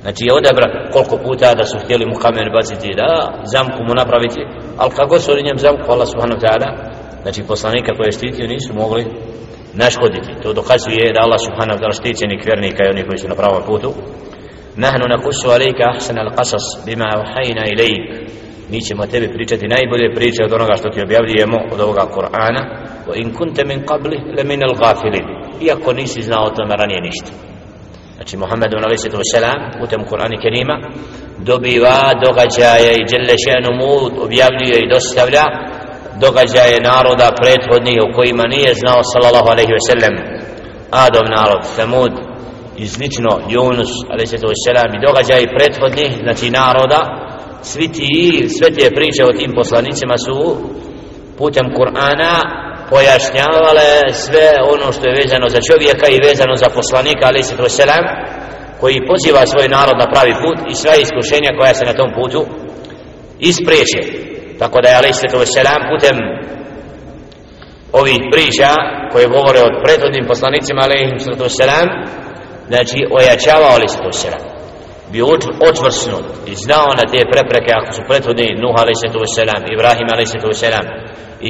Znači 0.01 0.25
je 0.25 0.33
odabra 0.33 0.89
koliko 0.93 1.17
puta 1.17 1.55
da 1.55 1.65
su 1.65 1.77
htjeli 1.83 2.05
mu 2.05 2.15
kamen 2.15 2.47
baciti 2.57 2.97
da 3.01 3.09
zamku 3.53 3.79
mu 3.87 3.93
napraviti 3.95 4.41
ali 4.77 4.91
kako 4.91 5.19
su 5.19 5.31
oni 5.31 5.43
njem 5.43 5.57
zamku 5.57 5.91
Allah 5.91 6.07
subhanahu 6.07 6.39
wa 6.39 6.45
ta'ala 6.45 6.69
znači 7.21 7.43
poslanika 7.43 7.95
koje 7.95 8.07
je 8.07 8.19
štitio 8.19 8.47
nisu 8.47 8.73
mogli 8.73 9.05
naškoditi. 9.73 10.31
To 10.43 10.53
dokazuje 10.53 11.13
da 11.13 11.19
Allah 11.23 11.39
subhanahu 11.47 11.77
wa 11.77 11.81
ta'ala 11.81 11.99
štićenik 11.99 12.45
vjernika 12.45 12.81
i 12.83 12.91
oni 12.93 13.03
koji 13.07 13.17
su 13.17 13.27
na 13.27 13.35
pravom 13.35 13.63
putu 13.65 13.93
nahnu 14.75 15.05
nakusu 15.09 15.49
alejka 15.49 15.83
ahsan 15.95 16.17
al 16.17 16.31
qasas 16.37 16.85
bima 16.85 17.09
uhayna 17.23 17.63
ilayk 17.73 18.31
mi 18.71 18.81
ćemo 18.81 19.05
tebi 19.05 19.27
pričati 19.33 19.67
najbolje 19.67 20.15
priče 20.15 20.43
od 20.43 20.53
onoga 20.53 20.75
što 20.79 20.89
ti 20.89 21.01
objavljujemo 21.01 21.57
od 21.73 21.79
ovoga 21.79 22.05
Kur'ana. 22.15 22.61
Wa 23.07 23.13
in 23.21 23.33
kunta 23.33 23.65
min 23.65 23.79
qabli 23.89 24.17
la 24.37 24.43
min 24.43 24.63
al 24.63 24.75
ghafilin. 24.81 25.25
Iako 25.61 25.93
nisi 25.93 26.21
znao 26.21 26.43
o 26.45 26.49
tome 26.49 26.75
ranije 26.75 27.01
ništa. 27.01 27.31
Znači 28.15 28.37
Muhammedu 28.37 28.77
a.s. 28.77 29.05
putem 29.79 30.01
Kur'ana 30.09 30.41
Kerima 30.43 30.75
dobiva 31.37 31.97
događaje 32.25 32.91
i 32.95 33.05
djelle 33.09 33.35
še'nu 33.45 33.71
mu 33.79 33.91
objavljuje 34.25 34.77
i 34.79 34.89
dostavlja 34.93 35.45
događaje 36.25 36.85
naroda 36.91 37.27
prethodnih 37.41 37.97
u 38.05 38.13
kojima 38.15 38.43
nije 38.55 38.71
znao 38.81 39.01
sallallahu 39.11 39.49
alaihi 39.53 39.73
ve 39.77 39.83
sellem 39.89 40.15
Adom 40.91 41.27
narod, 41.35 41.61
Samud 41.75 42.30
i 42.83 42.87
slično 42.87 43.31
Yunus 43.53 43.91
a.s. 44.11 44.33
i 44.95 45.05
događaji 45.07 45.53
prethodnih 45.57 46.11
znači 46.23 46.47
naroda 46.49 46.99
svi 47.61 47.87
ti, 47.95 48.47
sve 48.57 48.67
te 48.75 48.95
priče 48.95 49.21
o 49.25 49.37
tim 49.39 49.51
poslanicima 49.59 50.15
su 50.25 50.37
putem 51.37 51.65
Kur'ana 51.77 52.33
pojašnjavale 52.89 53.89
sve 54.25 54.47
ono 54.73 54.87
što 54.91 55.03
je 55.07 55.17
vezano 55.21 55.47
za 55.55 55.59
čovjeka 55.69 56.07
i 56.09 56.23
vezano 56.27 56.55
za 56.63 56.69
poslanika 56.77 57.23
ali 57.27 57.43
selam 57.79 58.05
koji 58.79 59.07
poziva 59.11 59.41
svoj 59.45 59.67
narod 59.77 59.97
na 60.03 60.07
pravi 60.13 60.33
put 60.43 60.57
i 60.71 60.75
sve 60.81 60.93
iskušenja 61.05 61.51
koja 61.59 61.73
se 61.73 61.85
na 61.85 61.93
tom 61.99 62.09
putu 62.17 62.41
ispreče 63.39 64.01
tako 64.59 64.77
da 64.81 64.87
je 64.89 64.95
ali 64.99 65.13
selam 65.55 65.81
putem 65.91 66.17
ovih 67.99 68.19
priča 68.33 68.69
koje 69.11 69.33
govore 69.35 69.59
od 69.69 69.73
prethodnim 69.83 70.25
poslanicima 70.31 70.81
ali 70.83 70.99
selam 71.59 71.87
znači 72.71 72.97
ojačavao 73.17 73.71
ali 73.75 73.87
se 73.87 73.97
to 74.03 74.11
selam 74.11 74.43
bio 75.11 75.25
očvrsnut 75.69 76.25
i 76.51 76.53
znao 76.65 76.87
na 76.99 77.05
te 77.11 77.19
prepreke 77.31 77.71
ako 77.79 77.89
su 77.97 78.01
prethodni 78.09 78.47
Nuh 78.61 78.75
alaih 78.81 78.97
sallatu 78.99 79.19
wasalam 79.25 79.61
Ibrahim 79.75 80.07
alaih 80.13 80.27
sallatu 80.29 80.51
wasalam 80.53 80.85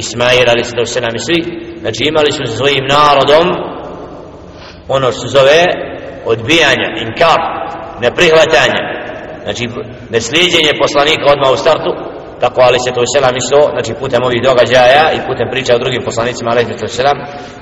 Ismail 0.02 0.46
alaih 0.52 0.66
sallatu 0.66 0.88
wasalam 0.88 1.14
i 1.16 1.24
svi. 1.26 1.38
Znači 1.82 2.02
imali 2.04 2.30
su 2.32 2.56
svojim 2.58 2.84
narodom 2.96 3.46
ono 4.88 5.12
što 5.12 5.26
zove 5.36 5.62
odbijanja, 6.32 6.88
inkar 7.04 7.40
neprihvatanja 8.04 8.80
znači 9.44 9.64
neslijedjenje 10.10 10.72
poslanika 10.82 11.24
odmah 11.32 11.50
u 11.52 11.62
startu 11.64 11.90
tako 12.42 12.60
ali 12.68 12.78
se 12.84 12.90
to 12.96 13.02
selam 13.14 13.36
isto 13.42 13.58
znači 13.74 13.92
putem 14.00 14.20
ovih 14.28 14.40
događaja 14.48 15.04
i 15.16 15.24
putem 15.28 15.46
priča 15.52 15.72
o 15.74 15.82
drugim 15.82 16.02
poslanicima 16.08 16.50
alejhi 16.50 16.68
sallatu 16.68 16.88
wasalam 16.88 17.18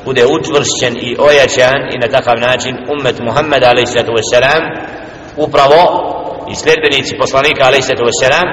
bude 0.09 0.23
učvršćen 0.37 0.95
i 1.09 1.11
ojačan 1.29 1.81
i 1.95 1.97
na 2.03 2.09
takav 2.17 2.37
način 2.49 2.75
ummet 2.95 3.17
Muhammed 3.27 3.63
alejhi 3.71 3.91
sallatu 3.93 4.13
wasalam 4.19 4.63
upravo 5.47 5.81
i 6.53 6.55
sljedbenici 6.63 7.21
poslanika 7.23 7.63
alejhi 7.69 7.87
sallatu 7.87 8.07
wasalam 8.11 8.47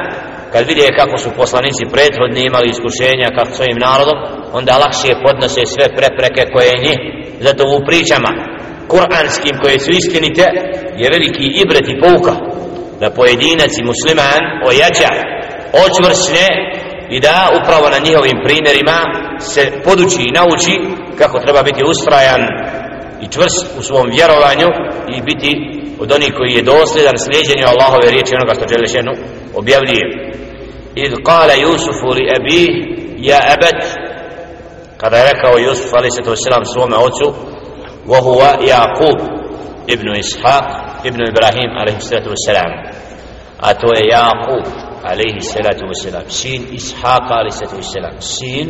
kad 0.53 0.63
vide 0.69 0.87
kako 0.99 1.15
su 1.23 1.29
poslanici 1.41 1.91
prethodni 1.93 2.41
imali 2.45 2.67
iskušenja 2.69 3.27
kako 3.37 3.51
svojim 3.57 3.77
narodom 3.87 4.17
onda 4.59 4.73
lakše 4.83 5.11
podnose 5.25 5.61
sve 5.73 5.85
prepreke 5.97 6.43
koje 6.53 6.83
njih 6.85 6.99
zato 7.45 7.63
u 7.75 7.77
pričama 7.87 8.31
kuranskim 8.91 9.55
koje 9.61 9.77
su 9.79 9.91
istinite 9.91 10.45
je 11.01 11.07
veliki 11.15 11.45
ibret 11.61 11.85
i 11.89 11.99
pouka 12.03 12.35
da 13.01 13.07
pojedinac 13.17 13.71
i 13.77 13.87
musliman 13.91 14.41
ojača 14.69 15.11
očvrsne 15.85 16.47
i 17.09 17.19
da 17.19 17.49
upravo 17.61 17.89
na 17.89 17.99
njihovim 18.07 18.37
primjerima 18.45 18.99
se 19.39 19.63
poduči 19.85 20.21
i 20.25 20.35
nauči 20.39 20.75
kako 21.17 21.39
treba 21.39 21.63
biti 21.63 21.83
ustrajan 21.83 22.41
i 23.23 23.27
čvrst 23.33 23.65
u 23.79 23.81
svom 23.81 24.07
vjerovanju 24.15 24.67
i 25.15 25.21
biti 25.21 25.51
od 25.99 26.11
onih 26.11 26.33
koji 26.37 26.51
je 26.53 26.69
dosljedan 26.73 27.17
slijedjenju 27.17 27.65
Allahove 27.67 28.11
riječi 28.11 28.35
onoga 28.35 28.53
što 28.53 28.65
Đelešenu 28.65 29.13
objavljuje. 29.55 30.05
Id 30.95 31.13
قال 31.13 31.49
Jusufu 31.61 32.07
li 32.07 32.23
ebi 32.37 32.61
ja 33.17 33.39
kada 34.97 35.17
je 35.17 35.33
rekao 35.33 35.57
Jusuf 35.57 35.93
ali 35.93 36.11
se 36.11 36.21
to 36.21 36.35
selam 36.35 36.65
svome 36.65 36.97
ocu 36.97 37.33
wa 38.07 38.69
Jakub 38.69 39.19
ibn 39.87 40.07
Ishaq 40.07 40.65
ibn 41.03 41.21
Ibrahim 41.21 41.69
a.s. 41.77 42.11
a 43.59 43.73
to 43.73 43.93
je 43.93 44.07
Jakub 44.09 44.86
alaihi 45.11 45.41
salatu 45.41 45.83
wasalam 45.91 46.25
sin 46.29 46.61
Ishaqa 46.79 47.33
alaihi 47.41 47.57
salatu 47.59 47.77
wasalam 47.77 48.15
sin 48.19 48.67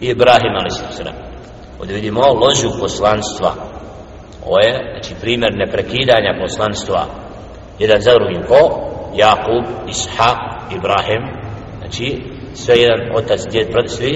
Ibrahim 0.00 0.52
alaihi 0.60 0.76
salatu 0.78 0.94
wasalam 0.94 1.16
ovdje 1.80 1.94
vidimo 1.94 2.20
ložu 2.20 2.70
poslanstva. 2.80 3.54
Ovo 4.46 4.58
je 4.58 4.72
znači 4.92 5.14
primjer 5.20 5.52
neprekidanja 5.54 6.32
poslanstva. 6.42 7.06
Jedan 7.78 8.00
za 8.00 8.12
drugim. 8.14 8.42
Ko? 8.48 8.60
Jakub, 9.14 9.64
Ishaq, 9.88 10.38
Ibrahim. 10.76 11.22
Znači 11.78 12.22
sve 12.54 12.74
jedan 12.76 13.00
otac, 13.16 13.40
djed, 13.50 13.68
brat, 13.72 13.88
svi 13.88 14.12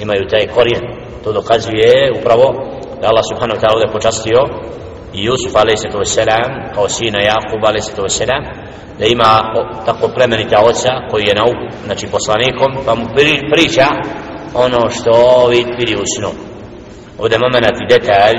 imaju 0.00 0.28
taj 0.30 0.46
korijen. 0.46 0.84
To 1.24 1.32
dokazuje 1.32 2.12
upravo 2.18 2.46
da 3.00 3.08
Allah 3.08 3.24
subhanahu 3.30 3.56
wa 3.56 3.60
ta'ala 3.62 3.74
ovdje 3.74 3.92
počastio 3.92 4.38
i 5.14 5.24
Jusuf 5.24 5.56
a.s. 5.56 5.82
kao 6.74 6.88
sina 6.88 7.18
Jakub 7.20 7.64
a.s. 7.64 8.20
da 8.98 9.06
ima 9.06 9.54
tako 9.86 10.08
plemenita 10.14 10.62
oca 10.64 10.90
koji 11.10 11.24
je 11.24 11.34
nauk, 11.34 11.56
znači 11.84 12.06
poslanikom 12.06 12.70
pa 12.86 12.94
mu 12.94 13.04
priča 13.52 13.86
ono 14.54 14.90
što 14.90 15.46
vidi 15.78 15.94
u 15.94 16.04
snu 16.16 16.30
ovdje 17.18 17.38
moment 17.38 17.76
i 17.80 17.88
detalj 17.94 18.36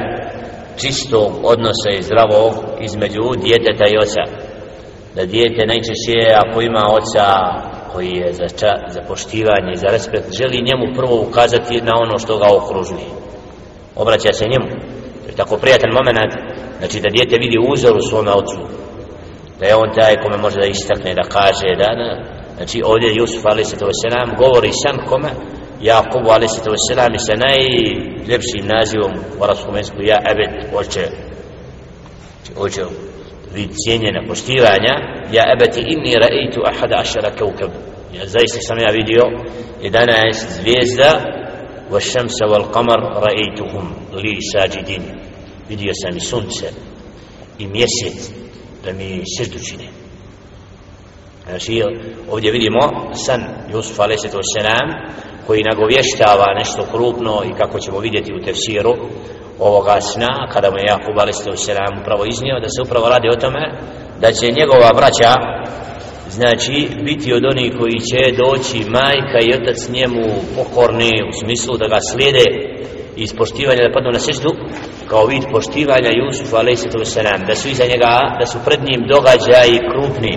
čistog 0.82 1.32
odnosa 1.44 1.90
i 2.00 2.04
zdravog 2.04 2.54
između 2.82 3.24
djeteta 3.44 3.86
i 3.88 3.98
oca 4.04 4.24
da 5.16 5.26
djete 5.26 5.66
najčešće 5.66 6.18
ako 6.36 6.62
ima 6.62 6.84
oca 7.00 7.26
koji 7.94 8.12
je 8.22 8.34
za, 8.34 8.48
ča, 8.60 8.74
za 8.88 9.02
poštivanje 9.08 9.72
i 9.74 9.82
za 9.84 9.88
respekt 9.88 10.38
želi 10.40 10.68
njemu 10.68 10.96
prvo 10.96 11.16
ukazati 11.22 11.82
na 11.82 11.94
ono 11.96 12.18
što 12.18 12.38
ga 12.38 12.48
okružuje 12.58 13.10
obraća 13.96 14.34
se 14.34 14.46
njemu 14.46 14.70
jer 15.26 15.36
tako 15.36 15.58
prijatelj 15.58 15.92
moment 15.92 16.34
znači 16.81 17.01
da 17.01 17.09
djete 17.17 17.37
vidi 17.39 17.59
uzor 17.73 17.97
u 17.97 18.09
svome 18.11 18.33
ocu 18.33 18.59
da 19.61 19.67
je 19.67 19.77
on 19.77 19.91
taj 19.95 20.15
kome 20.23 20.37
može 20.37 20.61
da 20.61 20.67
istakne 20.67 21.15
da 21.15 21.23
kaže 21.23 21.71
da 21.83 21.89
na, 22.01 22.11
znači 22.57 22.83
ovdje 22.85 23.15
Jusuf 23.15 23.43
ali 23.45 23.65
se 23.65 23.77
to 23.77 23.89
selam 24.03 24.37
govori 24.37 24.71
sam 24.73 25.07
kome 25.09 25.31
Jakubu 25.81 26.29
ali 26.31 26.49
se 26.49 26.63
to 26.65 26.71
selam 26.89 27.13
sa 27.19 27.35
najljepšim 27.47 28.65
nazivom 28.77 29.13
u 29.39 29.45
arabskom 29.45 29.77
jeziku 29.77 30.01
ja 30.03 30.19
ebed 30.33 30.53
oče 30.75 31.07
znači 32.35 32.53
oče 32.57 32.83
vid 33.55 33.71
cijenjena 33.83 34.21
poštivanja 34.29 34.95
ja 35.33 35.45
ebeti 35.55 35.81
inni 35.93 36.15
raitu 36.15 36.61
ahada 36.71 36.97
ašara 37.01 37.31
kaukab 37.39 37.71
ja 38.17 38.27
zaista 38.27 38.59
sam 38.61 38.79
ja 38.79 38.91
vidio 38.91 39.23
11 39.83 40.33
zvijezda 40.61 41.11
والشمس 41.91 42.43
والقمر 42.43 43.01
رأيتهم 43.27 43.95
لي 44.13 44.41
ساجدين 44.41 45.03
vidio 45.72 45.94
sam 46.02 46.18
i 46.18 46.20
sunce 46.20 46.66
i 47.60 47.68
mjesec 47.68 48.32
da 48.84 48.94
mi 48.94 49.24
srdu 49.38 49.60
čine 49.70 49.88
Znači, 51.50 51.84
ovdje 52.32 52.52
vidimo 52.52 52.80
san 53.14 53.42
Jusuf 53.74 54.00
a.s. 54.00 54.26
koji 55.48 55.70
nagovještava 55.72 56.48
nešto 56.60 56.82
krupno 56.92 57.34
i 57.46 57.58
kako 57.60 57.80
ćemo 57.80 58.00
vidjeti 58.00 58.34
u 58.34 58.44
tefsiru 58.46 58.94
ovoga 59.60 60.02
sna, 60.02 60.50
kada 60.54 60.70
mu 60.72 60.78
je 60.78 60.86
Jakub 60.88 61.20
a.s. 61.20 61.68
upravo 62.02 62.26
iznio, 62.26 62.60
da 62.64 62.70
se 62.70 62.82
upravo 62.82 63.10
radi 63.10 63.28
o 63.30 63.42
tome, 63.44 63.64
da 64.22 64.32
će 64.32 64.52
njegova 64.60 64.90
braća 64.96 65.34
znači 66.30 66.88
biti 67.04 67.34
od 67.34 67.44
onih 67.52 67.72
koji 67.80 67.98
će 68.10 68.22
doći 68.44 68.90
majka 68.90 69.40
i 69.42 69.54
otac 69.60 69.80
njemu 69.90 70.24
pokorni 70.56 71.12
u 71.30 71.32
smislu 71.42 71.78
da 71.78 71.88
ga 71.94 72.00
slijede 72.12 72.46
i 73.18 73.26
poštivanja 73.38 73.88
da 73.88 73.94
padnu 73.94 74.12
na 74.12 74.20
seždu 74.20 74.52
kao 75.12 75.26
vid 75.26 75.44
poštivanja 75.52 76.12
Jusufa 76.20 76.58
a.s. 76.58 76.84
da 77.48 77.56
su 77.56 77.68
iza 77.68 77.86
njega 77.92 78.14
da 78.40 78.46
su 78.46 78.58
pred 78.66 78.80
njim 78.88 79.02
događaji 79.14 79.86
krupni 79.92 80.34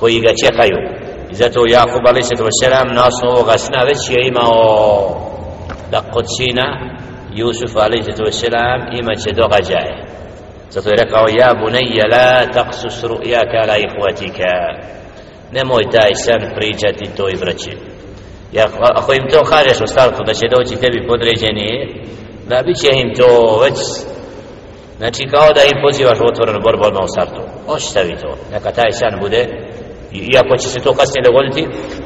koji 0.00 0.20
ga 0.20 0.32
čekaju 0.44 0.78
i 1.32 1.34
zato 1.34 1.66
Jakub 1.76 2.04
a.s. 2.06 2.30
na 2.96 3.02
osnovu 3.10 3.32
ovoga 3.36 3.58
sna 3.58 3.80
već 3.90 4.00
je 4.10 4.28
imao 4.28 4.54
da 5.90 6.00
kod 6.12 6.26
sina 6.36 6.66
Jusufa 7.40 7.80
a.s. 7.80 8.42
imat 9.00 9.18
će 9.24 9.30
događaje 9.42 9.94
zato 10.70 10.88
je 10.90 11.00
rekao 11.02 11.24
ja 11.40 11.50
bunayya 11.62 12.06
la 12.14 12.28
taqsus 12.56 12.96
ru'yaka 13.10 13.56
ala 13.62 13.76
ikhwatika 13.86 14.52
nemoj 15.52 15.84
taj 15.94 16.12
san 16.14 16.42
pričati 16.56 17.16
to 17.16 17.28
i 17.28 17.36
braći 17.42 17.72
ja, 18.52 18.64
ako 19.00 19.12
im 19.12 19.24
to 19.30 19.44
kažeš 19.44 19.80
u 19.80 19.86
startu 19.86 20.20
da 20.26 20.34
će 20.34 20.46
doći 20.56 20.80
tebi 20.80 21.06
podređeni 21.08 21.68
da 22.48 22.62
bit 22.66 22.76
će 22.82 22.90
im 23.02 23.14
to 23.18 23.60
već 23.64 23.78
znači 24.98 25.22
kao 25.34 25.48
da 25.56 25.62
im 25.62 25.78
pozivaš 25.86 26.18
u 26.20 26.30
otvorenu 26.32 26.60
borbu 26.66 26.82
odmah 26.86 27.04
u 27.04 27.14
startu 27.14 27.42
ostavi 27.66 28.14
to 28.22 28.30
neka 28.52 28.70
taj 28.78 28.90
san 29.00 29.14
bude 29.22 29.40
iako 30.34 30.56
će 30.62 30.68
se 30.68 30.80
to 30.84 30.92
kasnije 30.98 31.26
dogoditi 31.28 31.62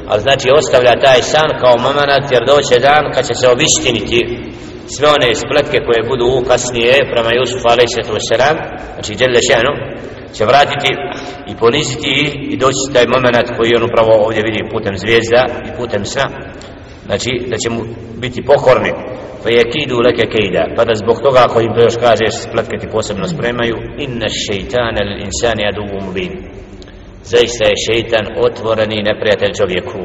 ali 0.09 0.21
znači 0.21 0.47
ostavlja 0.59 1.01
taj 1.05 1.21
san 1.21 1.49
kao 1.61 1.75
moment 1.87 2.25
jer 2.33 2.43
doće 2.51 2.85
dan 2.87 3.03
kad 3.13 3.23
će 3.27 3.33
se 3.39 3.47
obištiniti 3.55 4.19
sve 4.95 5.07
one 5.17 5.35
spletke 5.43 5.77
koje 5.87 6.09
budu 6.11 6.29
kasnije 6.49 6.93
prema 7.11 7.31
Jusufu 7.37 7.67
a.s. 7.71 8.25
znači 8.95 9.11
Đelle 9.19 9.41
Šehnu 9.47 9.73
će 10.35 10.43
vratiti 10.45 10.91
i 11.51 11.53
poniziti 11.61 12.13
i 12.53 12.57
doći 12.57 12.93
taj 12.93 13.05
moment 13.15 13.47
koji 13.57 13.75
on 13.75 13.83
upravo 13.89 14.13
ovdje 14.25 14.43
vidi 14.43 14.71
putem 14.73 14.93
zvijezda 14.97 15.41
i 15.67 15.69
putem 15.77 16.05
sna 16.05 16.25
znači 17.09 17.31
da 17.51 17.55
će 17.61 17.69
mu 17.69 17.81
biti 18.23 18.45
pokorni. 18.45 18.91
Fa 19.43 19.49
yakidu 19.49 19.95
laka 20.05 20.25
kayda. 20.35 20.63
Pa 20.75 20.85
da 20.85 20.93
zbog 20.95 21.17
toga 21.25 21.39
ako 21.43 21.61
im 21.61 21.73
to 21.75 21.81
još 21.81 21.97
kažeš 22.05 22.33
spletke 22.47 22.77
ti 22.81 22.87
posebno 22.95 23.27
spremaju. 23.27 23.75
Inna 24.05 24.29
shaytana 24.41 25.01
lil 25.07 25.19
insani 25.27 25.63
aduvu 25.71 25.97
mubin. 26.05 26.33
Zaista 27.23 27.63
je 27.65 27.81
šeitan 27.85 28.25
otvoreni 28.47 29.07
neprijatelj 29.09 29.53
čovjeku. 29.59 30.01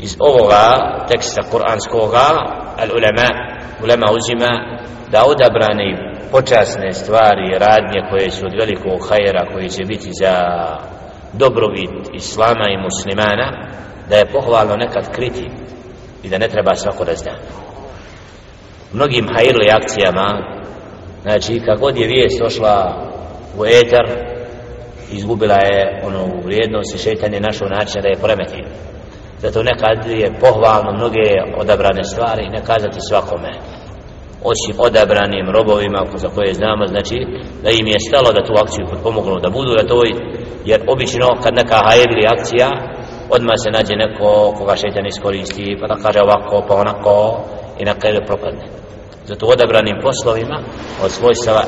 Iz 0.00 0.16
ovoga 0.18 0.64
teksta 1.10 1.42
kuranskoga 1.50 2.26
al 2.82 2.90
ulema 2.98 3.28
ulema 3.84 4.06
uzima 4.18 4.50
da 5.12 5.24
odabrani 5.32 5.90
počasne 6.32 6.92
stvari 6.92 7.58
radnje 7.58 8.00
koje 8.10 8.30
su 8.30 8.46
od 8.46 8.54
velikog 8.60 9.08
hajera 9.08 9.52
koji 9.52 9.68
će 9.68 9.84
biti 9.84 10.10
za 10.22 10.34
dobrobit 11.32 11.90
islama 12.14 12.66
i 12.70 12.82
muslimana 12.86 13.48
da 14.08 14.16
je 14.16 14.32
pohvalno 14.32 14.76
nekad 14.76 15.14
kriti 15.14 15.50
i 16.22 16.28
da 16.28 16.38
ne 16.38 16.48
treba 16.48 16.74
svako 16.74 17.04
da 17.04 17.14
zna. 17.14 17.32
Mnogim 18.92 19.28
hajirli 19.34 19.70
akcijama 19.70 20.28
znači 21.22 21.60
kagod 21.66 21.96
je 21.96 22.06
vijest 22.06 22.40
došla 22.40 23.06
u 23.58 23.64
eter 23.66 24.04
izgubila 25.12 25.54
je 25.54 26.02
onu 26.04 26.42
vrijednost 26.44 26.94
i 26.94 26.98
šetan 26.98 27.34
je 27.34 27.40
našao 27.40 27.68
način 27.68 28.02
da 28.02 28.08
je 28.08 28.20
poremeti. 28.20 28.64
Zato 29.38 29.62
nekad 29.62 30.06
je 30.06 30.38
pohvalno 30.40 30.92
mnoge 30.92 31.28
odabrane 31.56 32.04
stvari 32.04 32.48
ne 32.48 32.64
kazati 32.64 33.00
svakome 33.08 33.52
osim 34.44 34.74
odabranim 34.78 35.50
robovima 35.50 36.06
za 36.14 36.28
koje 36.28 36.54
znamo 36.54 36.86
znači 36.86 37.26
da 37.62 37.70
im 37.70 37.86
je 37.86 38.00
stalo 38.00 38.32
da 38.32 38.46
tu 38.46 38.52
akciju 38.62 39.02
pomognu 39.02 39.40
da 39.40 39.50
budu 39.50 39.74
da 39.74 39.88
to 39.88 40.02
jer 40.64 40.80
obično 40.86 41.26
kad 41.42 41.54
neka 41.54 41.78
hajevili 41.86 42.26
akcija 42.26 42.68
odmah 43.30 43.54
se 43.64 43.70
nađe 43.70 43.94
neko 43.96 44.54
koga 44.58 44.76
šeitan 44.76 45.06
iskoristi 45.06 45.76
pa 45.80 45.86
da 45.86 46.02
kaže 46.02 46.20
ovako 46.20 46.64
pa 46.68 46.74
onako 46.74 47.40
i 47.80 47.84
na 47.84 47.94
kraju 47.94 48.20
propadne. 48.26 48.66
Zato 49.26 49.46
odabranim 49.46 49.96
poslovima 50.02 50.58
od 51.04 51.10
svojstava 51.10 51.62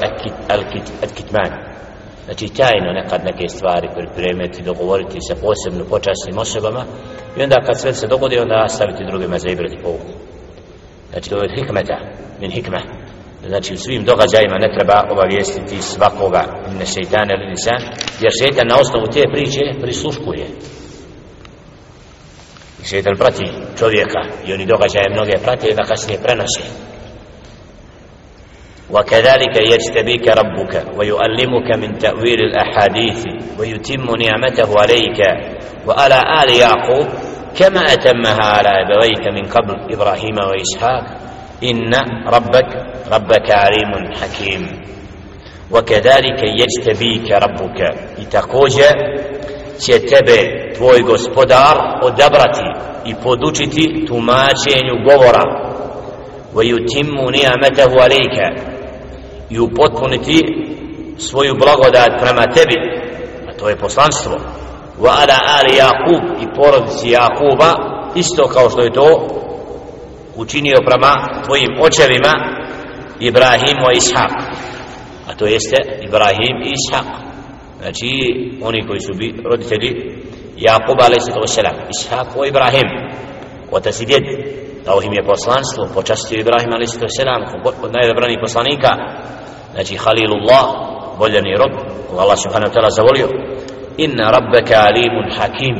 al-kitman. 1.04 1.52
Znači 2.24 2.48
tajno 2.48 2.92
nekad 2.92 3.20
neke 3.24 3.48
stvari 3.48 3.88
pripremiti, 3.96 4.62
dogovoriti 4.62 5.18
se 5.28 5.34
posebno 5.42 5.84
počasnim 5.84 6.38
osobama 6.38 6.84
i 7.36 7.42
onda 7.42 7.56
kad 7.66 7.80
sve 7.80 7.92
se 7.92 8.06
dogodi 8.06 8.38
onda 8.38 8.68
staviti 8.68 9.04
drugima 9.10 9.38
za 9.38 9.48
ibrati 9.48 9.82
povuku 9.82 10.12
znači 11.14 11.30
to 11.30 11.36
je 11.42 11.54
hikmeta 11.56 11.98
min 12.40 12.50
hikme. 12.50 12.80
Znači 13.46 13.74
u 13.74 13.76
svim 13.76 14.04
događajima 14.04 14.56
ne 14.58 14.74
treba 14.76 14.96
obavijestiti 15.12 15.82
svakoga 15.82 16.42
ne 16.78 16.86
šeitan 16.86 17.30
ili 17.30 17.50
nisan 17.50 17.80
jer 18.22 18.32
šeitan 18.40 18.66
na 18.68 18.76
osnovu 18.82 19.06
te 19.14 19.22
priče 19.34 19.64
prisluškuje. 19.82 20.46
Šeitan 22.90 23.16
prati 23.16 23.44
čovjeka 23.78 24.20
i 24.46 24.52
oni 24.52 24.66
događaje 24.66 25.10
mnoge 25.10 25.32
prati 25.44 25.74
da 25.74 25.84
kasnije 25.84 26.18
prenose 26.22 26.60
وكذلك 28.90 29.56
يجتبيك 29.56 30.28
ربك 30.28 30.84
ويؤلمك 30.98 31.68
من 31.76 31.98
تأويل 31.98 32.40
الأحاديث 32.40 33.24
ويتم 33.58 34.04
نعمته 34.16 34.68
عليك 34.80 35.20
وعلى 35.86 36.18
آل 36.42 36.50
يعقوب 36.60 37.06
كما 37.58 37.80
أتمها 37.92 38.44
على 38.44 38.68
أبويك 38.82 39.24
من 39.36 39.44
قبل 39.50 39.94
إبراهيم 39.94 40.36
وإسحاق 40.50 41.04
إن 41.64 41.92
ربك 42.26 42.70
ربك 43.12 43.50
عليم 43.50 43.92
حكيم 44.20 44.62
وكذلك 45.70 46.40
يجتبيك 46.60 47.30
ربك 47.32 47.78
itakođe 48.18 48.88
će 49.79 49.99
tebe 49.99 50.69
tvoj 50.77 51.01
gospodar 51.01 51.77
odabrati 52.03 52.65
i 53.05 53.15
podučiti 53.23 54.05
tumačenju 54.07 54.95
govora 55.09 55.69
ويتم 56.55 57.29
نعمته 57.29 58.01
عليك 58.01 58.37
i 59.49 59.59
upotpuniti 59.59 60.39
svoju 61.17 61.55
blagodat 61.55 62.21
prema 62.21 62.45
tebi 62.55 62.75
a 63.49 63.53
to 63.59 63.69
je 63.69 63.75
poslanstvo 63.75 64.37
wa 65.01 65.09
ala 65.09 65.39
ali 65.47 65.77
Jakub 65.77 66.23
i 66.41 66.55
porodici 66.55 67.09
Jakuba 67.09 67.75
isto 68.15 68.43
kao 68.47 68.69
što 68.69 68.81
je 68.81 68.93
to 68.93 69.27
učinio 70.35 70.77
prema 70.85 71.41
tvojim 71.45 71.67
očevima 71.81 72.33
Ibrahim 73.19 73.77
i 73.93 73.97
Ishaq 73.97 74.31
a 75.27 75.33
to 75.37 75.45
jeste 75.45 75.77
Ibrahim 76.01 76.55
i 76.65 76.73
Ishaq 76.75 77.05
znači 77.80 78.10
oni 78.62 78.86
koji 78.86 79.00
su 79.00 79.14
bi 79.14 79.34
roditelji 79.44 79.90
Jakub 80.56 80.98
a.s. 81.00 81.26
Ishaq 81.94 82.44
i 82.44 82.48
Ibrahim 82.48 82.88
otac 83.70 84.00
i 84.00 84.06
djed 84.06 84.24
dao 84.84 85.02
im 85.02 85.12
je 85.12 85.26
poslanstvo 85.26 85.88
počastio 85.94 86.40
Ibrahim 86.40 86.72
a.s. 86.72 86.96
od 87.82 87.92
najdobranih 87.92 88.38
poslanika 88.40 88.90
znači 89.74 89.96
Halilullah 89.96 90.66
voljeni 91.18 91.56
rob 91.58 91.72
koga 92.08 92.22
Allah 92.22 92.38
subhanahu 92.38 92.70
wa 92.70 92.74
ta'ala 92.74 92.90
zavolio 92.90 93.28
inna 93.96 94.30
rabbeka 94.30 94.76
alimun 94.88 95.26
hakim 95.36 95.76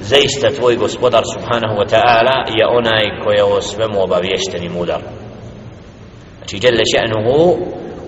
zaista 0.00 0.50
tvoj 0.50 0.76
gospodar 0.76 1.22
subhanahu 1.34 1.74
wa 1.80 1.86
ta'ala 1.94 2.36
je 2.58 2.64
onaj 2.78 3.04
koji 3.24 3.36
je 3.36 3.44
o 3.44 3.60
svemu 3.60 4.02
obavješten 4.02 4.62
i 4.64 4.68
mudar 4.68 5.00
znači 6.38 6.58
jelle 6.62 6.82
še'nuhu 6.94 7.56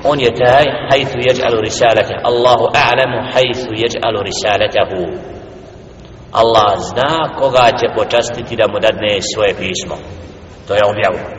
on 0.04 0.20
je 0.20 0.30
taj 0.34 0.64
hajthu 0.90 1.18
jeđalu 1.28 1.61
risalete 1.61 2.14
Allahu 2.22 2.66
a'lamu 2.87 3.18
hajthu 3.32 3.72
jeđalu 3.82 4.18
risaletahu 4.30 5.00
Allah 6.32 6.72
zna 6.90 7.34
koga 7.38 7.66
će 7.78 7.87
počastiti 7.96 8.56
da 8.56 8.64
mu 8.68 8.78
dadne 8.80 9.18
svoje 9.34 9.52
pismo. 9.54 9.96
To 10.66 10.74
je 10.74 10.80
objavu 10.92 11.38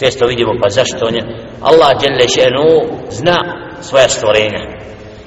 često 0.00 0.26
vidimo 0.26 0.52
pa 0.62 0.68
zašto 0.68 1.06
on 1.06 1.14
je 1.14 1.24
Allah 1.62 1.90
dželle 2.00 2.26
še'nu 2.36 2.66
zna 3.10 3.38
svoja 3.80 4.08
stvorenja. 4.08 4.62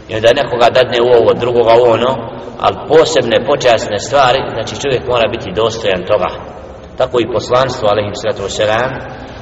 I 0.09 0.15
onda 0.15 0.29
nekoga 0.41 0.67
dadne 0.77 0.99
u 1.01 1.09
ovo 1.19 1.33
drugoga 1.33 1.73
u 1.81 1.85
ono 1.97 2.11
ali 2.63 2.75
posebne 2.87 3.45
počasne 3.45 3.99
stvari 3.99 4.39
znači 4.55 4.81
čovjek 4.81 5.03
mora 5.07 5.27
biti 5.33 5.57
dostojan 5.61 6.03
toga. 6.11 6.29
Tako 6.97 7.15
i 7.19 7.31
poslanstvo 7.35 7.89
alaihim 7.91 8.15
sallatu 8.15 8.43
wasalam 8.47 8.89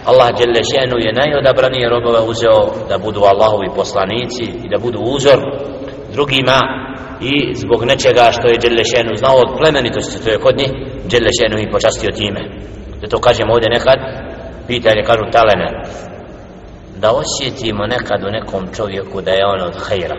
Allah 0.05 0.29
jelle 0.39 0.61
še'nu 0.71 0.97
je 1.05 1.13
najodabranije 1.13 1.89
robove 1.89 2.19
uzeo 2.31 2.59
da 2.89 2.97
budu 2.97 3.21
Allahovi 3.23 3.69
poslanici 3.75 4.43
i 4.43 4.69
da 4.69 4.77
budu 4.77 4.99
uzor 4.99 5.39
drugima 6.13 6.59
i 7.21 7.55
zbog 7.55 7.83
nečega 7.83 8.31
što 8.31 8.47
je 8.47 8.59
dželle 8.61 8.83
Šenu 8.85 9.15
znao 9.15 9.35
od 9.35 9.57
plemenitosti 9.57 10.23
to 10.23 10.29
je 10.29 10.39
kod 10.39 10.57
njih 10.57 10.71
dželle 11.09 11.29
Šenu 11.39 11.59
i 11.59 11.71
počastio 11.71 12.11
time. 12.11 12.41
Zato 13.01 13.19
kažemo 13.19 13.53
ovdje 13.53 13.69
nekad 13.69 13.99
pitanje 14.67 15.03
kažu 15.03 15.23
talene 15.31 15.69
da 16.97 17.11
osjetimo 17.11 17.87
nekad 17.87 18.23
u 18.23 18.31
nekom 18.31 18.67
čovjeku 18.75 19.21
da 19.21 19.31
je 19.31 19.45
on 19.53 19.61
od 19.61 19.75
hajra 19.87 20.15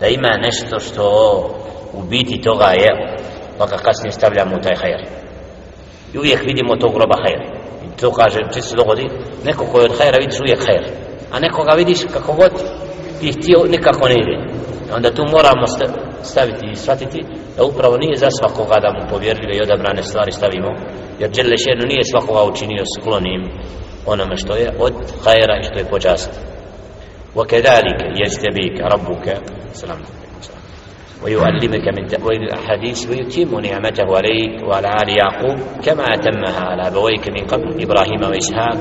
da 0.00 0.06
ima 0.06 0.36
nešto 0.36 0.78
što 0.80 1.04
u 1.92 2.02
biti 2.02 2.40
toga 2.40 2.64
je 2.64 3.16
pa 3.58 3.66
kad 3.66 3.82
kasnije 3.82 4.12
stavljamo 4.12 4.56
u 4.56 4.60
taj 4.60 4.76
hajr. 4.76 5.06
I 6.14 6.18
uvijek 6.18 6.40
vidimo 6.44 6.76
tog 6.76 6.94
groba 6.94 7.16
hajra 7.22 7.61
to 8.01 8.11
kaže, 8.11 8.39
če 8.53 8.61
se 8.61 8.75
dogodi 8.75 9.05
neko 9.45 9.65
koji 9.71 9.85
od 9.85 9.97
hajra 9.97 10.17
vidiš 10.19 10.39
uvijek 10.39 10.65
hajr 10.67 10.83
a 11.31 11.39
nekoga 11.39 11.73
vidiš 11.73 11.99
kako 12.13 12.33
god 12.33 12.51
ti 13.19 13.31
htio 13.31 13.59
nikako 13.69 14.07
ne 14.07 14.13
ide 14.13 14.35
onda 14.95 15.11
tu 15.11 15.23
moramo 15.31 15.65
staviti 16.21 16.65
i 16.71 16.75
shvatiti 16.75 17.25
da 17.57 17.63
upravo 17.63 17.97
nije 17.97 18.15
za 18.15 18.29
svakoga 18.39 18.75
da 18.79 18.89
mu 18.95 19.09
povjerljive 19.09 19.53
i 19.55 19.61
odabrane 19.61 20.03
stvari 20.03 20.31
stavimo 20.31 20.71
jer 21.19 21.29
Đelešenu 21.29 21.85
nije 21.87 22.09
svakoga 22.11 22.43
učinio 22.43 22.83
sklonim 22.95 23.41
onome 24.05 24.37
što 24.37 24.55
je 24.55 24.73
od 24.79 24.93
hajra 25.23 25.59
i 25.59 25.63
što 25.63 25.79
je 25.79 25.85
počast 25.85 26.31
وكذلك 27.37 27.99
يجتبيك 28.21 28.81
ربك 28.81 29.41
سلام 29.73 29.99
ويعلمك 31.23 31.87
من 31.97 32.07
تأويل 32.07 32.41
الأحاديث 32.43 33.09
ويتم 33.09 33.59
نعمته 33.59 34.07
عليك 34.17 34.67
وعلى 34.67 34.87
آل 34.87 35.09
يعقوب 35.17 35.57
كما 35.85 36.03
أتمها 36.03 36.61
على 36.71 36.87
أبويك 36.87 37.29
من 37.29 37.43
قبل 37.47 37.81
إبراهيم 37.83 38.21
وإسحاق 38.29 38.79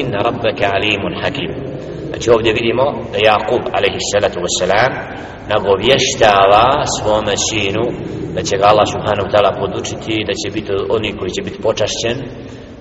إن 0.00 0.14
ربك 0.14 0.62
عليم 0.62 1.02
حكيم 1.22 1.74
Znači 2.08 2.30
ovdje 2.30 2.52
vidimo 2.52 2.84
da 3.12 3.18
Jakub 3.30 3.62
alaihi 3.76 3.98
salatu 4.12 4.38
wassalam 4.44 4.92
nagovještava 5.48 6.64
svome 6.98 7.34
sinu 7.48 7.84
da 8.34 8.42
će 8.42 8.56
ga 8.56 8.64
Allah 8.66 8.86
subhanahu 8.94 9.26
wa 9.28 9.32
ta'ala 9.34 9.52
podučiti 9.60 10.24
da 10.28 10.32
će 10.40 10.48
biti 10.56 10.72
oni 10.96 11.16
koji 11.18 11.30
će 11.30 11.42
biti 11.42 11.62
počašćen 11.62 12.16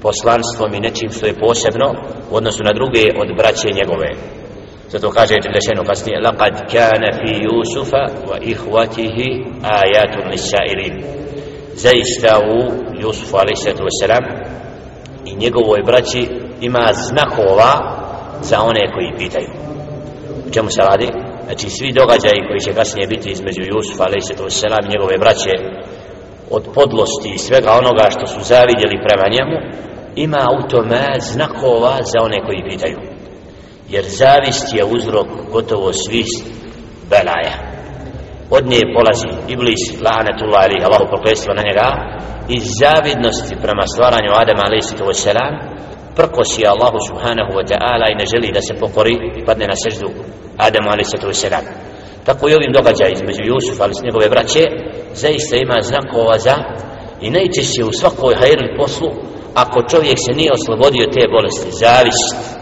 poslanstvom 0.02 0.74
i 0.74 0.80
nečim 0.80 1.10
što 1.10 1.26
je 1.26 1.40
posebno 1.46 1.88
u 2.32 2.36
odnosu 2.36 2.64
na 2.64 2.74
druge 2.74 3.04
od 3.22 3.30
braće 3.38 3.70
njegove 3.80 4.10
zato 4.89 5.11
kaže 5.11 5.35
Đelešenu 5.43 5.85
kasnije 5.87 6.21
laqad 6.21 6.55
kana 6.73 7.11
fi 7.19 7.31
Jusufa 7.45 8.03
wa 8.31 8.37
ihvatihi 8.53 9.29
ajatun 9.63 10.31
lisairin 10.31 10.95
zaista 11.75 12.33
u 12.55 12.59
Jusufu 13.03 13.37
a.s. 13.37 13.65
i 15.25 15.37
njegovoj 15.37 15.83
braći 15.87 16.29
ima 16.61 16.93
znakova 16.93 17.73
za 18.41 18.63
one 18.63 18.93
koji 18.95 19.19
pitaju 19.19 19.51
u 20.47 20.51
čemu 20.51 20.71
se 20.71 20.81
radi 20.91 21.09
znači 21.45 21.71
svi 21.71 21.93
događaji 21.93 22.47
koji 22.49 22.61
će 22.61 22.73
kasnije 22.73 23.07
biti 23.07 23.31
između 23.31 23.63
Jusufa 23.63 24.05
a.s. 24.05 24.63
i 24.85 24.93
njegove 24.93 25.19
braće 25.19 25.55
od 26.51 26.65
podlosti 26.75 27.31
i 27.35 27.39
svega 27.39 27.71
onoga 27.73 28.11
što 28.11 28.27
su 28.27 28.41
zavidjeli 28.41 29.05
prema 29.07 29.27
njemu 29.35 29.57
ima 30.17 30.45
u 30.59 30.69
tome 30.69 31.01
znakova 31.21 31.95
za 32.13 32.19
one 32.23 32.39
koji 32.47 32.69
pitaju 32.71 33.18
jer 33.91 34.05
zavist 34.05 34.75
je 34.75 34.85
uzrok 34.85 35.27
gotovo 35.53 35.93
svih 35.93 36.27
belaja 37.11 37.55
od 38.51 38.67
nje 38.67 38.81
polazi 38.95 39.29
Iblis 39.49 39.83
la'anatullah 40.05 40.63
alihi 40.65 40.85
Allahu 40.89 41.07
proklestvo 41.13 41.55
na 41.55 41.63
njega 41.69 41.89
iz 42.49 42.65
zavidnosti 42.83 43.55
prema 43.65 43.85
stvaranju 43.93 44.31
Adama 44.43 44.65
a.s 44.67 45.27
prkosi 46.17 46.67
Allahu 46.67 46.99
subhanahu 47.09 47.53
wa 47.59 47.65
ta'ala 47.71 48.07
i 48.09 48.19
ne 48.21 48.27
želi 48.33 48.57
da 48.57 48.63
se 48.63 48.75
pokori 48.83 49.17
i 49.39 49.45
padne 49.47 49.67
na 49.73 49.77
seždu 49.85 50.09
Adamu 50.67 50.89
a.s. 50.91 51.45
tako 52.27 52.49
i 52.49 52.55
ovim 52.59 52.73
događaj 52.73 53.13
između 53.13 53.43
Jusufa 53.51 53.83
ali 53.85 53.95
s 53.95 54.05
njegove 54.07 54.29
braće 54.29 54.65
zaista 55.23 55.57
ima 55.57 55.79
znakova 55.91 56.39
za 56.39 56.57
i 57.21 57.31
najčešće 57.31 57.85
u 57.85 57.93
svakoj 57.93 58.35
hajrli 58.35 58.77
poslu 58.79 59.11
ako 59.55 59.89
čovjek 59.91 60.19
se 60.27 60.33
nije 60.33 60.51
oslobodio 60.59 61.07
te 61.15 61.23
bolesti 61.35 61.71
zavist 61.83 62.58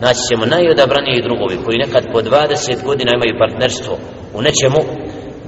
naći 0.00 0.20
ćemo 0.28 0.44
najodabraniji 0.46 1.26
drugovi 1.26 1.56
koji 1.64 1.82
nekad 1.84 2.04
po 2.12 2.18
20 2.20 2.84
godina 2.84 3.10
imaju 3.14 3.40
partnerstvo 3.42 3.94
u 4.34 4.42
nečemu 4.42 4.80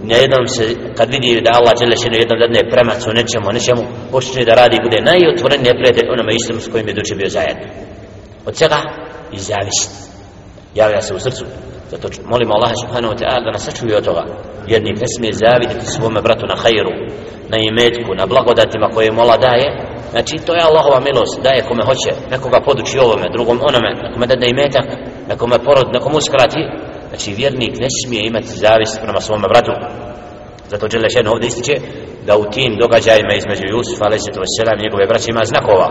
na 0.05 0.15
jednom 0.17 0.47
se, 0.49 0.65
kad 0.97 1.09
vidi 1.11 1.41
da 1.45 1.51
Allah 1.59 1.75
žele 1.81 1.97
šeno 2.03 2.17
jednom 2.17 2.39
dadne 2.43 2.71
premac 2.73 3.01
u 3.07 3.13
nečemu, 3.21 3.47
nečemu, 3.59 3.83
počne 4.13 4.45
da 4.45 4.55
radi, 4.55 4.85
bude 4.87 4.99
najotvoreniji 5.11 5.69
neprijatelj 5.69 6.09
onome 6.15 6.33
istom 6.35 6.61
s 6.61 6.69
kojim 6.73 6.89
je 6.89 6.95
duče 6.95 7.15
bio 7.15 7.29
zajedno. 7.29 7.67
Od 8.47 8.59
čega? 8.59 8.79
Iz 9.37 9.43
zavisti. 9.51 9.95
Javlja 10.75 11.01
se 11.01 11.15
u 11.15 11.19
srcu. 11.19 11.45
Zato 11.92 12.08
molimo 12.32 12.54
Allah 12.54 12.72
subhanahu 12.84 13.14
wa 13.14 13.20
ta'ala 13.20 13.44
da 13.46 13.52
nas 13.52 13.66
sačuvi 13.66 13.96
od 13.96 14.06
toga. 14.06 14.24
Jednik 14.68 14.96
ne 15.02 15.08
smije 15.16 15.34
zaviditi 15.34 15.86
svome 15.86 16.22
bratu 16.22 16.46
na 16.48 16.56
hajru, 16.56 16.94
na 17.52 17.58
imetku, 17.70 18.12
na 18.20 18.26
blagodatima 18.26 18.88
koje 18.94 19.12
mu 19.12 19.22
Allah 19.22 19.40
daje. 19.40 19.68
Znači, 20.12 20.36
to 20.46 20.52
je 20.56 20.68
Allahova 20.70 21.00
milost, 21.00 21.42
daje 21.44 21.68
kome 21.68 21.84
hoće, 21.90 22.12
nekoga 22.32 22.60
poduči 22.66 23.00
ovome, 23.00 23.34
drugom 23.36 23.58
onome, 23.70 23.90
nekome 24.04 24.28
dadne 24.28 24.48
imetak, 24.50 24.88
nekome 25.30 25.58
porod, 25.66 25.88
nekomu 25.94 26.18
uskrati, 26.18 26.62
Znači 27.10 27.34
vjernik 27.34 27.74
ne 27.80 27.88
smije 28.04 28.28
imati 28.28 28.48
zavist 28.48 29.02
prema 29.04 29.22
svom 29.22 29.42
bratu. 29.42 29.72
Zato 30.70 30.88
Đele 30.88 31.10
Šen 31.10 31.28
ovdje 31.28 31.48
ističe 31.48 31.76
da 32.26 32.38
u 32.38 32.46
tim 32.54 32.78
događajima 32.80 33.34
između 33.36 33.66
Jusufa 33.74 34.06
a.s. 34.06 34.26
i 34.28 34.84
njegove 34.84 35.08
braće 35.08 35.32
ima 35.32 35.44
znakova. 35.44 35.90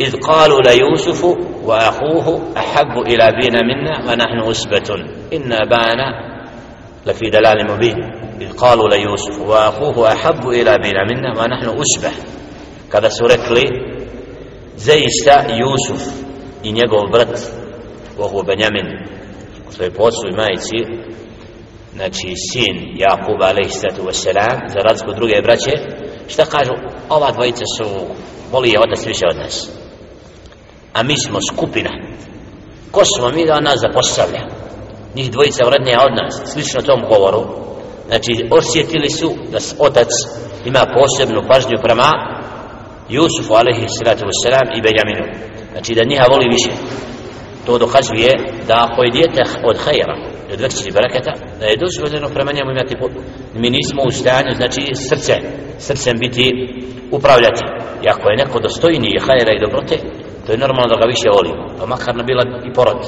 إذ 0.00 0.16
قالوا 0.16 0.60
ليوسف 0.62 1.24
وأخوه 1.64 2.26
أحب 2.56 2.94
إلى 3.06 3.26
بينا 3.40 3.60
منا 3.70 3.94
ونحن 4.06 4.50
أسبة 4.50 4.88
إن 5.32 5.52
أبانا 5.52 6.08
لفي 7.06 7.30
دلال 7.30 7.72
مبين 7.72 7.96
إذ 8.40 8.52
قالوا 8.52 8.88
ليوسف 8.88 9.40
وأخوه 9.40 10.12
أحب 10.12 10.48
إلى 10.48 10.78
بينا 10.82 11.02
منا 11.10 11.40
ونحن 11.40 11.66
أسبة 11.68 12.10
kada 12.88 13.10
su 13.10 13.26
rekli 13.26 13.64
zaista 14.76 15.44
Jusuf 15.58 16.02
i 16.62 16.72
njegov 16.72 17.10
brat 17.12 17.40
Ohu 18.18 18.42
Benjamin 18.42 18.86
što 19.74 19.84
je 19.84 19.90
po 19.90 20.02
ocu 20.02 20.28
i 20.28 20.36
majici 20.36 20.78
znači 21.94 22.34
sin 22.52 22.96
Jakub 22.96 23.42
alaihissalatu 23.42 24.02
wassalam 24.02 24.68
za 24.68 24.78
razliku 24.88 25.12
druge 25.14 25.42
braće 25.42 25.72
šta 26.28 26.44
kažu 26.44 26.72
ova 27.08 27.30
dvojica 27.32 27.64
su 27.78 27.84
voli 28.52 28.68
je 28.70 28.80
od 28.80 28.88
nas 28.88 29.06
više 29.06 29.24
od 29.30 29.36
nas 29.36 29.70
a 30.92 31.02
mi 31.02 31.16
smo 31.18 31.38
skupina 31.52 31.90
ko 32.90 33.02
smo 33.04 33.30
mi 33.30 33.46
da 33.46 33.60
nas 33.60 33.80
zapostavlja 33.80 34.59
njih 35.15 35.31
dvojica 35.31 35.63
vrednija 35.65 35.99
od 36.07 36.13
nas 36.21 36.51
slično 36.53 36.81
tom 36.81 37.01
govoru. 37.09 37.41
Znači 38.07 38.31
osjetili 38.51 39.09
su 39.09 39.29
da 39.51 39.57
otac 39.79 40.11
ima 40.65 40.83
posebnu 40.97 41.41
pažnju 41.49 41.77
prema 41.85 42.09
Jusufu 43.09 43.53
alaihissalatu 43.53 44.23
wassalam 44.29 44.67
i 44.77 44.83
Benjaminu. 44.85 45.25
Znači 45.71 45.95
da 45.95 46.03
njiha 46.03 46.25
voli 46.33 46.47
više. 46.55 46.71
To 47.65 47.77
dokazuje 47.77 48.31
da 48.67 48.87
ako 48.87 49.03
je 49.03 49.11
dijete 49.11 49.41
od 49.69 49.77
hajera 49.83 50.15
od 50.53 50.59
većih 50.59 50.93
bereketa 50.93 51.33
da 51.59 51.65
je 51.65 51.81
dozvoljeno 51.85 52.27
prema 52.35 52.51
njemu 52.51 52.71
imati 52.71 52.99
pot 53.01 53.11
mi 53.61 53.69
nismo 53.69 54.01
u 54.07 54.11
stanju 54.11 54.51
znači 54.55 54.81
srce 55.09 55.33
srcem 55.77 56.19
biti 56.19 56.45
upravljati. 57.11 57.63
I 58.03 58.05
ako 58.13 58.29
je 58.29 58.37
neko 58.43 58.59
dostojniji 58.59 59.23
hajera 59.25 59.51
i 59.53 59.63
dobrote 59.65 59.97
to 60.45 60.51
je 60.51 60.63
normalno 60.63 60.89
da 60.91 61.01
ga 61.01 61.13
više 61.13 61.27
voli 61.35 61.51
pa 61.77 61.85
makar 61.85 62.15
ne 62.15 62.23
bila 62.23 62.43
i 62.67 62.73
porod 62.73 63.01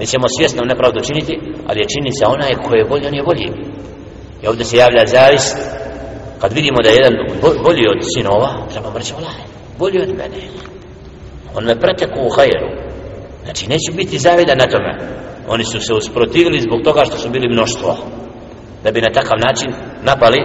nećemo 0.00 0.26
svjesno 0.36 0.62
nepravdu 0.64 1.00
činiti 1.00 1.34
ali 1.66 1.80
je 1.80 1.90
činjenica 1.92 2.28
onaj 2.28 2.54
ko 2.64 2.74
je 2.74 2.84
bolji 2.84 3.06
on 3.06 3.14
je 3.14 3.22
bolji 3.22 3.48
i 4.42 4.46
ovdje 4.46 4.64
se 4.64 4.76
javlja 4.76 5.06
zavist 5.06 5.56
kad 6.40 6.52
vidimo 6.52 6.82
da 6.82 6.88
je 6.88 6.96
jedan 6.96 7.14
bolji 7.40 7.84
od 7.88 8.00
sinova 8.14 8.66
treba 8.72 8.98
reći 8.98 9.12
bolji 9.78 9.98
od 10.02 10.08
mene 10.08 10.40
on 11.56 11.64
me 11.64 11.80
preteku 11.80 12.20
u 12.26 12.30
hajeru 12.36 12.86
Znači, 13.46 13.68
neću 13.68 13.96
biti 13.96 14.18
zavida 14.18 14.54
na 14.54 14.66
tome. 14.66 14.98
Oni 15.48 15.64
su 15.64 15.80
se 15.80 15.94
usprotivili 15.94 16.60
zbog 16.60 16.82
toga 16.84 17.04
što 17.04 17.18
su 17.18 17.30
bili 17.30 17.48
mnoštvo. 17.48 17.96
Da 18.84 18.90
bi 18.90 19.00
na 19.00 19.12
takav 19.12 19.38
način 19.46 19.72
napali 20.02 20.38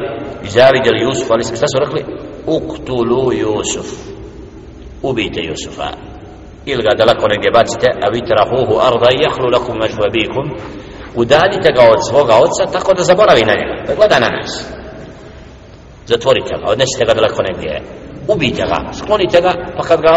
i 0.43 0.49
zavidjeli 0.49 1.01
Jusuf, 1.01 1.31
ali 1.31 1.43
šta 1.43 1.67
su 1.67 1.79
rekli? 1.79 2.05
Uktulu 2.45 3.33
Jusuf. 3.33 3.87
Ubijte 5.01 5.41
Jusufa. 5.43 6.10
Ili 6.65 6.83
ga 6.83 6.93
daleko 7.01 7.27
negdje 7.27 7.51
bacite, 7.51 7.87
a 8.03 8.07
vi 8.13 8.27
trahuhu 8.29 8.73
arda 8.87 9.09
i 9.11 9.23
jahlu 9.25 9.47
lakum 9.55 9.75
među 9.83 9.99
abikum. 10.09 10.45
Udaljite 11.15 11.69
ga 11.77 11.83
od 11.93 12.01
svoga 12.09 12.35
oca 12.45 12.63
tako 12.75 12.93
da 12.93 13.03
zaboravi 13.03 13.43
na 13.49 13.53
njega. 13.59 13.75
Da 13.87 13.95
gleda 13.95 14.17
na 14.19 14.29
nas. 14.35 14.51
Zatvorite 16.05 16.53
ga, 16.59 16.65
odnesite 16.71 17.05
ga 17.05 17.13
daleko 17.13 17.41
negdje. 17.47 17.81
Ubijte 18.27 18.63
ga, 18.71 18.77
sklonite 18.99 19.41
ga, 19.41 19.51
pa 19.77 19.83
kad 19.83 20.01
ga 20.01 20.11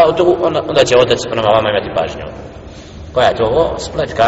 onda, 0.46 0.60
onda 0.70 0.84
će 0.84 0.94
otac 0.98 1.20
prema 1.30 1.48
vama 1.56 1.68
imati 1.70 1.94
pažnju 1.98 2.26
koja 3.14 3.26
je 3.26 3.36
to 3.36 3.44
ovo 3.44 3.78
spletka 3.78 4.26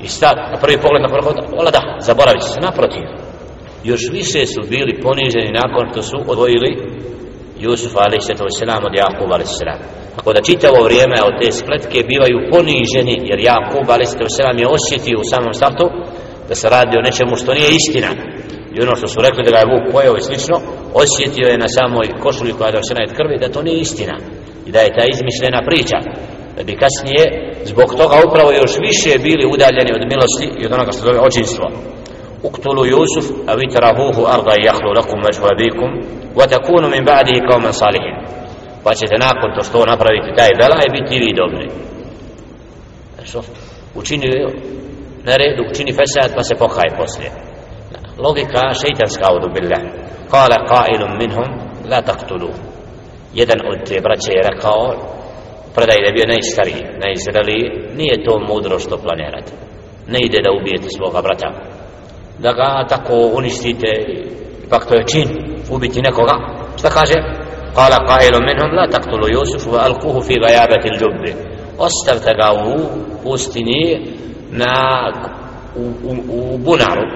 i 0.00 0.08
stav 0.08 0.34
na 0.52 0.58
prvi 0.60 0.76
pogled 0.82 1.02
na 1.02 1.08
prvi 1.08 1.22
pogled 1.50 1.72
da, 1.72 1.82
zaboravit 2.00 2.42
se 2.42 2.60
naprotiv 2.60 3.04
još 3.84 4.02
više 4.12 4.46
su 4.46 4.60
bili 4.70 5.00
poniženi 5.02 5.58
nakon 5.62 5.88
što 5.90 6.02
su 6.02 6.16
odvojili 6.26 6.70
Jusuf 7.64 7.92
a.s. 7.96 8.28
od 8.88 8.94
Jakub 9.02 9.30
a.s. 9.32 9.58
Tako 10.16 10.32
da 10.32 10.48
čitavo 10.48 10.78
vrijeme 10.88 11.16
od 11.28 11.34
te 11.40 11.48
spletke 11.60 11.98
bivaju 12.10 12.38
poniženi 12.52 13.16
jer 13.30 13.38
Jakub 13.50 13.86
a.s. 13.94 14.12
je 14.62 14.74
osjetio 14.76 15.16
u 15.20 15.28
samom 15.32 15.54
startu 15.60 15.86
da 16.48 16.54
se 16.54 16.66
radi 16.76 16.94
o 16.98 17.04
nečemu 17.08 17.36
što 17.36 17.54
nije 17.54 17.70
istina 17.80 18.10
i 18.74 18.82
ono 18.84 18.94
što 18.96 19.06
su 19.12 19.18
rekli 19.26 19.44
da 19.44 19.50
ga 19.50 19.58
je 19.60 19.70
Vuk 19.72 19.84
pojao 19.94 20.16
i 20.16 20.26
slično 20.28 20.56
osjetio 21.02 21.46
je 21.52 21.62
na 21.64 21.68
samoj 21.78 22.06
košuli 22.24 22.56
koja 22.56 22.66
je 22.68 22.76
došena 22.78 23.00
od 23.06 23.16
krvi 23.18 23.36
da 23.42 23.54
to 23.54 23.60
nije 23.62 23.78
istina 23.86 24.16
i 24.66 24.70
da 24.74 24.80
je 24.82 24.94
ta 24.96 25.04
izmišljena 25.14 25.60
priča 25.68 25.98
da 26.56 26.62
bi 26.68 26.80
kasnije 26.82 27.24
zbog 27.72 27.88
toga 28.00 28.16
upravo 28.26 28.50
još 28.52 28.72
više 28.88 29.10
bili 29.26 29.44
udaljeni 29.54 29.92
od 29.98 30.04
milosti 30.12 30.46
i 30.58 30.66
od 30.66 30.72
onoga 30.76 30.92
što 30.92 31.06
zove 31.06 31.20
očinstvo 31.28 31.64
اقتلوا 32.44 32.86
يوسف 32.86 33.26
a 33.46 33.54
vi 33.56 33.66
terahuhu 33.68 34.26
arda 34.26 34.54
لكم 34.96 35.18
وجه 35.18 35.40
lakum 35.40 35.90
وتكونوا 36.36 36.36
من 36.36 36.36
wa 36.36 36.46
takunu 36.46 36.88
min 36.88 37.04
ba'dihi 37.04 37.72
salihin 37.72 38.16
pa 38.84 38.94
ćete 38.94 39.14
nakon 39.18 39.50
to 39.56 39.62
što 39.64 39.86
napraviti 39.86 40.36
taj 40.36 40.50
bela 40.60 40.78
i 40.86 40.92
biti 40.96 41.18
vi 41.18 41.32
dobri. 41.32 41.68
E, 43.22 43.26
što? 43.26 43.42
Učini 43.94 44.26
e, 44.26 44.46
na 45.24 45.36
redu 45.36 45.62
učini 45.70 45.92
fesad 45.92 46.34
pa 46.36 46.42
se 46.42 46.54
pokaje 46.54 46.90
poslije. 46.96 47.30
Logika 48.18 48.62
šeitanska 48.80 49.26
od 49.36 49.52
billah. 49.54 49.82
Kala 50.30 50.58
qailun 50.72 51.18
minhum 51.18 51.48
la 51.90 52.00
taktulu. 52.02 52.50
Jedan 53.34 53.58
od 53.70 53.78
te 53.88 54.00
braće 54.00 54.32
je 54.32 54.48
rekao 54.50 54.82
predaj 55.74 55.98
da 56.00 56.06
je 56.06 56.16
bio 56.16 56.32
najstariji 56.34 56.82
najzreliji 57.04 57.64
nije 57.98 58.24
to 58.24 58.34
mudro 58.48 58.78
što 58.78 58.96
planirate. 59.04 59.52
Ne 60.08 60.18
ide 60.26 60.38
da 60.42 60.50
ubijete 60.52 60.88
svoga 60.96 61.20
brata 61.22 61.48
da 62.38 62.52
ga 62.52 62.86
tako 62.88 63.14
uništite 63.34 63.90
pak 64.70 64.86
to 64.86 64.94
je 64.94 65.06
čin 65.06 65.28
ubiti 65.70 66.02
nekoga. 66.02 66.34
Šta 66.78 66.90
kaže? 66.90 67.14
Kala 67.74 67.98
qailun 68.10 68.44
minhum 68.48 68.70
la 68.78 68.86
taqtulu 68.94 69.26
Yusuf 69.36 69.62
wa 69.72 69.80
alquhu 69.86 70.22
fi 70.26 70.34
gajabati 70.40 70.88
ljubbi 71.00 71.32
ostavite 71.78 72.32
ga 72.40 72.48
u 72.52 72.74
pustini 73.22 73.82
na 74.50 74.74
u, 75.76 75.84
u, 76.10 76.12
u 76.28 76.58
bunaru. 76.58 77.06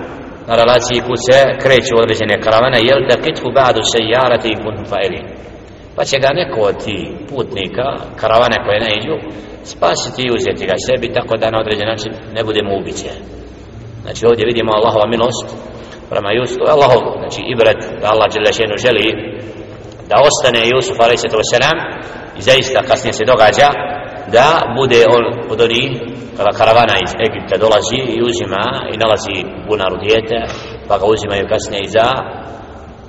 Na 0.49 0.55
relaciji 0.57 1.01
kud 1.07 1.19
se 1.27 1.39
kreću 1.63 1.95
određene 2.03 2.41
karavane. 2.41 2.79
Jel 2.81 3.01
da 3.09 3.23
kitku 3.25 3.49
ba'du 3.59 3.83
sejarati 3.95 4.49
i 4.49 4.61
kuntum 4.63 4.87
fa'ilin? 4.93 5.25
Pa 5.97 6.05
će 6.05 6.19
ga 6.19 6.31
neko 6.41 6.61
od 6.61 6.85
ti 6.85 6.99
putnika 7.31 7.87
karavane 8.21 8.57
koje 8.65 8.81
ne 8.81 8.91
iđu 8.99 9.17
spasiti 9.65 10.23
i 10.23 10.33
uzeti 10.37 10.67
ga 10.67 10.77
sebi 10.87 11.15
tako 11.15 11.37
da 11.37 11.51
na 11.51 11.59
određen 11.61 11.89
način 11.89 12.13
ne 12.35 12.45
budemo 12.45 12.77
ubiće 12.81 13.11
znači 14.03 14.27
ovdje 14.27 14.51
vidimo 14.51 14.73
Allahova 14.73 15.07
milost 15.15 15.47
prema 16.11 16.31
Jusufu 16.33 16.65
Allahov 16.75 17.03
znači 17.21 17.41
ibret 17.53 17.81
da 18.01 18.07
Allah 18.13 18.29
Đelešenu 18.33 18.77
želi 18.87 19.07
da 20.11 20.17
ostane 20.29 20.63
Jusuf 20.73 21.01
a.s. 21.01 21.25
i 22.39 22.43
zaista 22.49 22.83
kasnije 22.89 23.13
se 23.13 23.25
događa 23.33 23.69
da 24.37 24.47
bude 24.79 25.01
on 25.17 25.25
od 25.53 25.61
onih 25.61 25.91
kada 26.37 26.51
karavana 26.59 26.95
iz 27.05 27.13
Egipta 27.27 27.57
dolazi 27.65 28.01
i 28.15 28.23
uzima 28.31 28.65
i 28.93 28.97
nalazi 29.03 29.37
bunaru 29.69 29.97
dijete 30.05 30.39
pa 30.89 30.99
ga 30.99 31.07
uzimaju 31.15 31.51
kasnije 31.53 31.81
i 31.85 31.93
za 31.97 32.09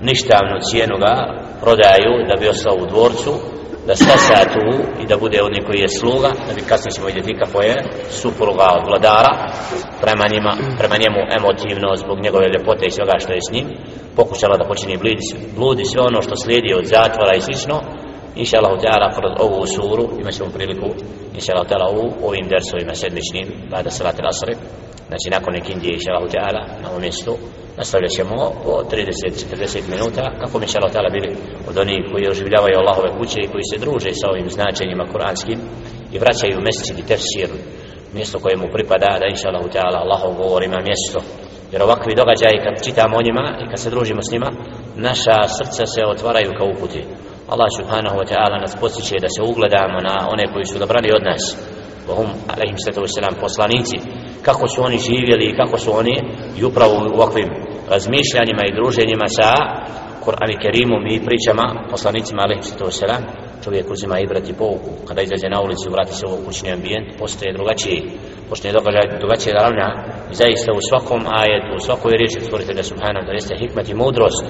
ništavnu 0.07 0.57
cijenu 0.67 0.95
ga 1.05 1.13
prodaju 1.61 2.11
da 2.29 2.35
bi 2.39 2.51
ostao 2.53 2.75
u 2.75 2.85
dvorcu 2.85 3.33
da 3.87 3.95
stasa 3.95 4.39
tu 4.53 4.65
i 5.01 5.07
da 5.07 5.17
bude 5.17 5.37
oni 5.41 5.59
koji 5.67 5.79
je 5.79 5.95
sluga 5.99 6.29
da 6.47 6.53
bi 6.53 6.69
kasnije 6.69 6.91
ćemo 6.95 7.07
vidjeti 7.07 7.39
kako 7.41 7.61
je 7.61 7.75
supruga 8.09 8.67
od 8.77 8.83
vladara 8.89 9.33
prema, 10.03 10.25
njima, 10.33 10.53
prema 10.79 10.95
njemu 11.03 11.19
emotivno 11.39 11.89
zbog 12.03 12.17
njegove 12.25 12.45
ljepote 12.53 12.85
i 12.85 12.95
svega 12.95 13.15
što 13.23 13.33
je 13.33 13.45
s 13.47 13.53
njim 13.55 13.67
pokušala 14.15 14.57
da 14.57 14.69
počini 14.71 14.97
bludi, 14.97 15.25
bludi 15.57 15.85
sve 15.85 16.01
ono 16.01 16.21
što 16.21 16.35
slijedi 16.35 16.73
od 16.73 16.85
zatvora 16.85 17.33
i 17.35 17.41
slično 17.41 17.75
inša 18.35 18.57
Allah 18.57 18.81
ta'ala 18.83 19.07
kroz 19.15 19.31
ovu 19.39 19.67
suru 19.67 20.05
imat 20.19 20.33
ćemo 20.33 20.49
priliku 20.49 20.89
inša 21.35 21.51
Allah 21.55 21.67
ta'ala 21.69 21.87
u 21.99 22.27
ovim 22.27 22.45
dersovima 22.53 22.95
sedmičnim 22.95 23.47
bada 23.71 23.89
salat 23.89 24.19
al-asri 24.19 24.55
znači 25.07 25.27
nakon 25.35 25.53
nekindije 25.53 25.93
inša 25.93 26.11
Allah 26.11 26.29
ta'ala 26.35 26.61
na 26.81 26.89
ovom 26.89 27.01
mjestu 27.01 27.33
nastavljat 27.77 28.11
ćemo 28.11 28.35
po 28.63 28.73
30-40 28.91 29.89
minuta 29.93 30.23
kako 30.41 30.57
mi 30.57 30.65
inša 30.65 30.79
Allah 30.79 30.93
ta'ala 30.95 31.11
bili 31.11 31.29
od 31.69 31.77
onih 31.77 32.01
koji 32.11 32.31
oživljavaju 32.33 32.75
Allahove 32.77 33.09
kuće 33.17 33.39
i 33.41 33.51
koji 33.51 33.63
se 33.71 33.77
druže 33.83 34.09
sa 34.13 34.25
ovim 34.31 34.49
značenjima 34.49 35.05
kuranskim 35.11 35.59
i 36.13 36.19
vraćaju 36.19 36.65
meseci 36.67 36.93
i 36.97 37.07
tefsir 37.09 37.49
mjesto 38.13 38.39
koje 38.39 38.55
mu 38.57 38.67
pripada 38.73 39.19
da 39.19 39.25
inša 39.33 39.47
Allah 39.49 39.65
ta'ala 39.75 39.99
Allahov 40.03 40.33
govor 40.41 40.63
ima 40.63 40.79
mjesto. 40.89 41.19
Jer 41.71 41.83
ovakvi 41.83 42.19
događaji 42.21 42.63
kad 42.63 42.85
čitamo 42.85 43.17
o 43.17 43.25
njima 43.27 43.45
i 43.61 43.69
kad 43.69 43.79
se 43.79 43.89
družimo 43.89 44.21
s 44.21 44.31
njima 44.31 44.49
naša 44.95 45.37
srca 45.57 45.85
se 45.85 46.01
otvaraju 46.13 46.51
kao 46.57 46.67
uputi. 46.67 47.03
Allah 47.47 47.67
subhanahu 47.79 48.15
wa 48.15 48.25
ta'ala 48.31 48.55
nas 48.61 48.75
postiče 48.79 49.15
da 49.19 49.29
se 49.35 49.41
ugledamo 49.51 49.97
na 50.09 50.15
one 50.33 50.45
koji 50.53 50.65
su 50.65 50.79
dobrani 50.79 51.09
od 51.17 51.23
nas. 51.29 51.43
Bohum, 52.07 52.29
alaihim 52.53 52.77
sallatu 52.79 53.01
wasalam, 53.07 53.35
poslanici. 53.45 53.97
Kako 54.47 54.67
su 54.67 54.77
oni 54.87 54.97
živjeli 55.09 55.45
i 55.47 55.57
kako 55.61 55.77
su 55.77 55.89
oni 56.01 56.15
i 56.59 56.63
upravo 56.63 56.93
u 56.93 57.15
ovakvim 57.17 57.49
razmišljanjima 57.93 58.63
i 58.65 58.75
druženjima 58.77 59.27
sa 59.37 59.49
Kur'an 60.25 60.49
i 60.51 60.61
Kerimom 60.63 61.03
i 61.07 61.25
pričama 61.27 61.65
poslanicima 61.91 62.41
alaihim 62.41 62.63
sallatu 62.63 62.85
wasalam 62.91 63.21
čovjek 63.63 63.85
uzima 63.91 64.19
i 64.19 64.29
brati 64.31 64.53
pouku. 64.53 64.91
Kada 65.07 65.21
izađe 65.21 65.47
na 65.49 65.61
ulicu 65.65 65.87
vrati 65.91 66.13
se 66.19 66.25
u 66.25 66.45
kućni 66.45 66.71
ambijent 66.71 67.07
postaje 67.19 67.53
drugačiji. 67.57 67.99
Postaje 68.49 68.73
događaj 68.77 69.05
drugačije 69.21 69.53
ravna 69.53 69.87
i 70.31 70.33
zaista 70.41 70.69
u 70.73 70.81
svakom 70.89 71.21
ajetu 71.41 71.71
u 71.75 71.85
svakoj 71.87 72.11
riječi 72.19 72.45
stvoritelja 72.47 72.83
subhanahu 72.83 73.25
da 73.25 73.31
jeste 73.31 73.55
hikmet 73.61 73.89
i 73.89 73.99
mudrost 74.03 74.45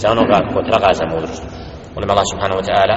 za 0.00 0.08
onoga 0.14 0.38
ko 0.52 0.58
traga 0.68 0.90
za 1.00 1.06
mudrost 1.14 1.65
molim 1.96 2.10
Allah 2.10 2.26
subhanahu 2.32 2.60
wa 2.60 2.66
ta'ala 2.70 2.96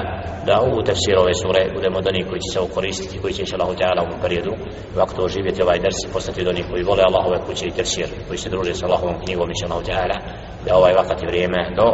da 0.49 0.55
u 0.62 0.83
tefsir 0.88 1.15
ove 1.17 1.33
sure 1.43 1.62
budemo 1.75 1.97
od 2.01 2.07
onih 2.07 2.25
koji 2.29 2.39
će 2.43 2.49
se 2.53 2.59
ukoristiti 2.59 3.21
koji 3.21 3.33
će 3.33 3.41
inša 3.41 3.57
ta'ala 3.57 4.01
u 4.01 4.07
ovom 4.07 4.19
periodu 4.23 4.53
ovako 4.95 5.21
oživjeti 5.27 5.63
ovaj 5.63 5.79
ders 5.79 5.99
i 6.05 6.13
postati 6.13 6.41
od 6.41 6.47
onih 6.47 6.65
koji 6.69 6.83
vole 6.83 7.03
Allahove 7.09 7.38
kuće 7.45 7.65
i 7.67 7.75
tefsir 7.77 8.07
koji 8.27 8.38
se 8.38 8.49
druže 8.49 8.73
sa 8.73 8.85
Allahovom 8.85 9.17
knjigom 9.23 9.49
inša 9.49 9.67
ta'ala 9.89 10.17
da 10.65 10.77
ovaj 10.79 10.93
vakat 10.93 11.23
i 11.23 11.29
vrijeme 11.31 11.59
do 11.79 11.85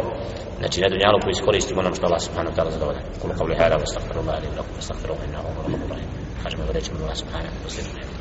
znači 0.58 0.80
na 0.80 0.88
dunjalu 0.88 1.18
koji 1.22 1.32
iskoristimo 1.32 1.80
onom 1.80 1.94
što 1.94 2.06
Allah 2.06 2.22
subhanahu 2.26 2.52
wa 2.52 2.56
ta'ala 2.58 2.70
zadovolja 2.70 3.00
kulu 3.20 3.32
kavli 3.38 3.54
hada 3.60 3.76
wa 3.76 3.86
astaghfirullah 3.88 4.34
alim 4.38 4.52
lakum 4.58 4.74
astaghfiruhu 4.78 5.20
Allah, 5.38 5.80
wa 5.84 5.94
rahim. 5.94 6.10
Kažemo 6.42 6.64
da 6.64 6.72
rećemo 6.72 6.98
Allah 7.02 7.16
subhanahu 7.22 7.54
wa 7.66 7.70
ta'ala 7.76 8.15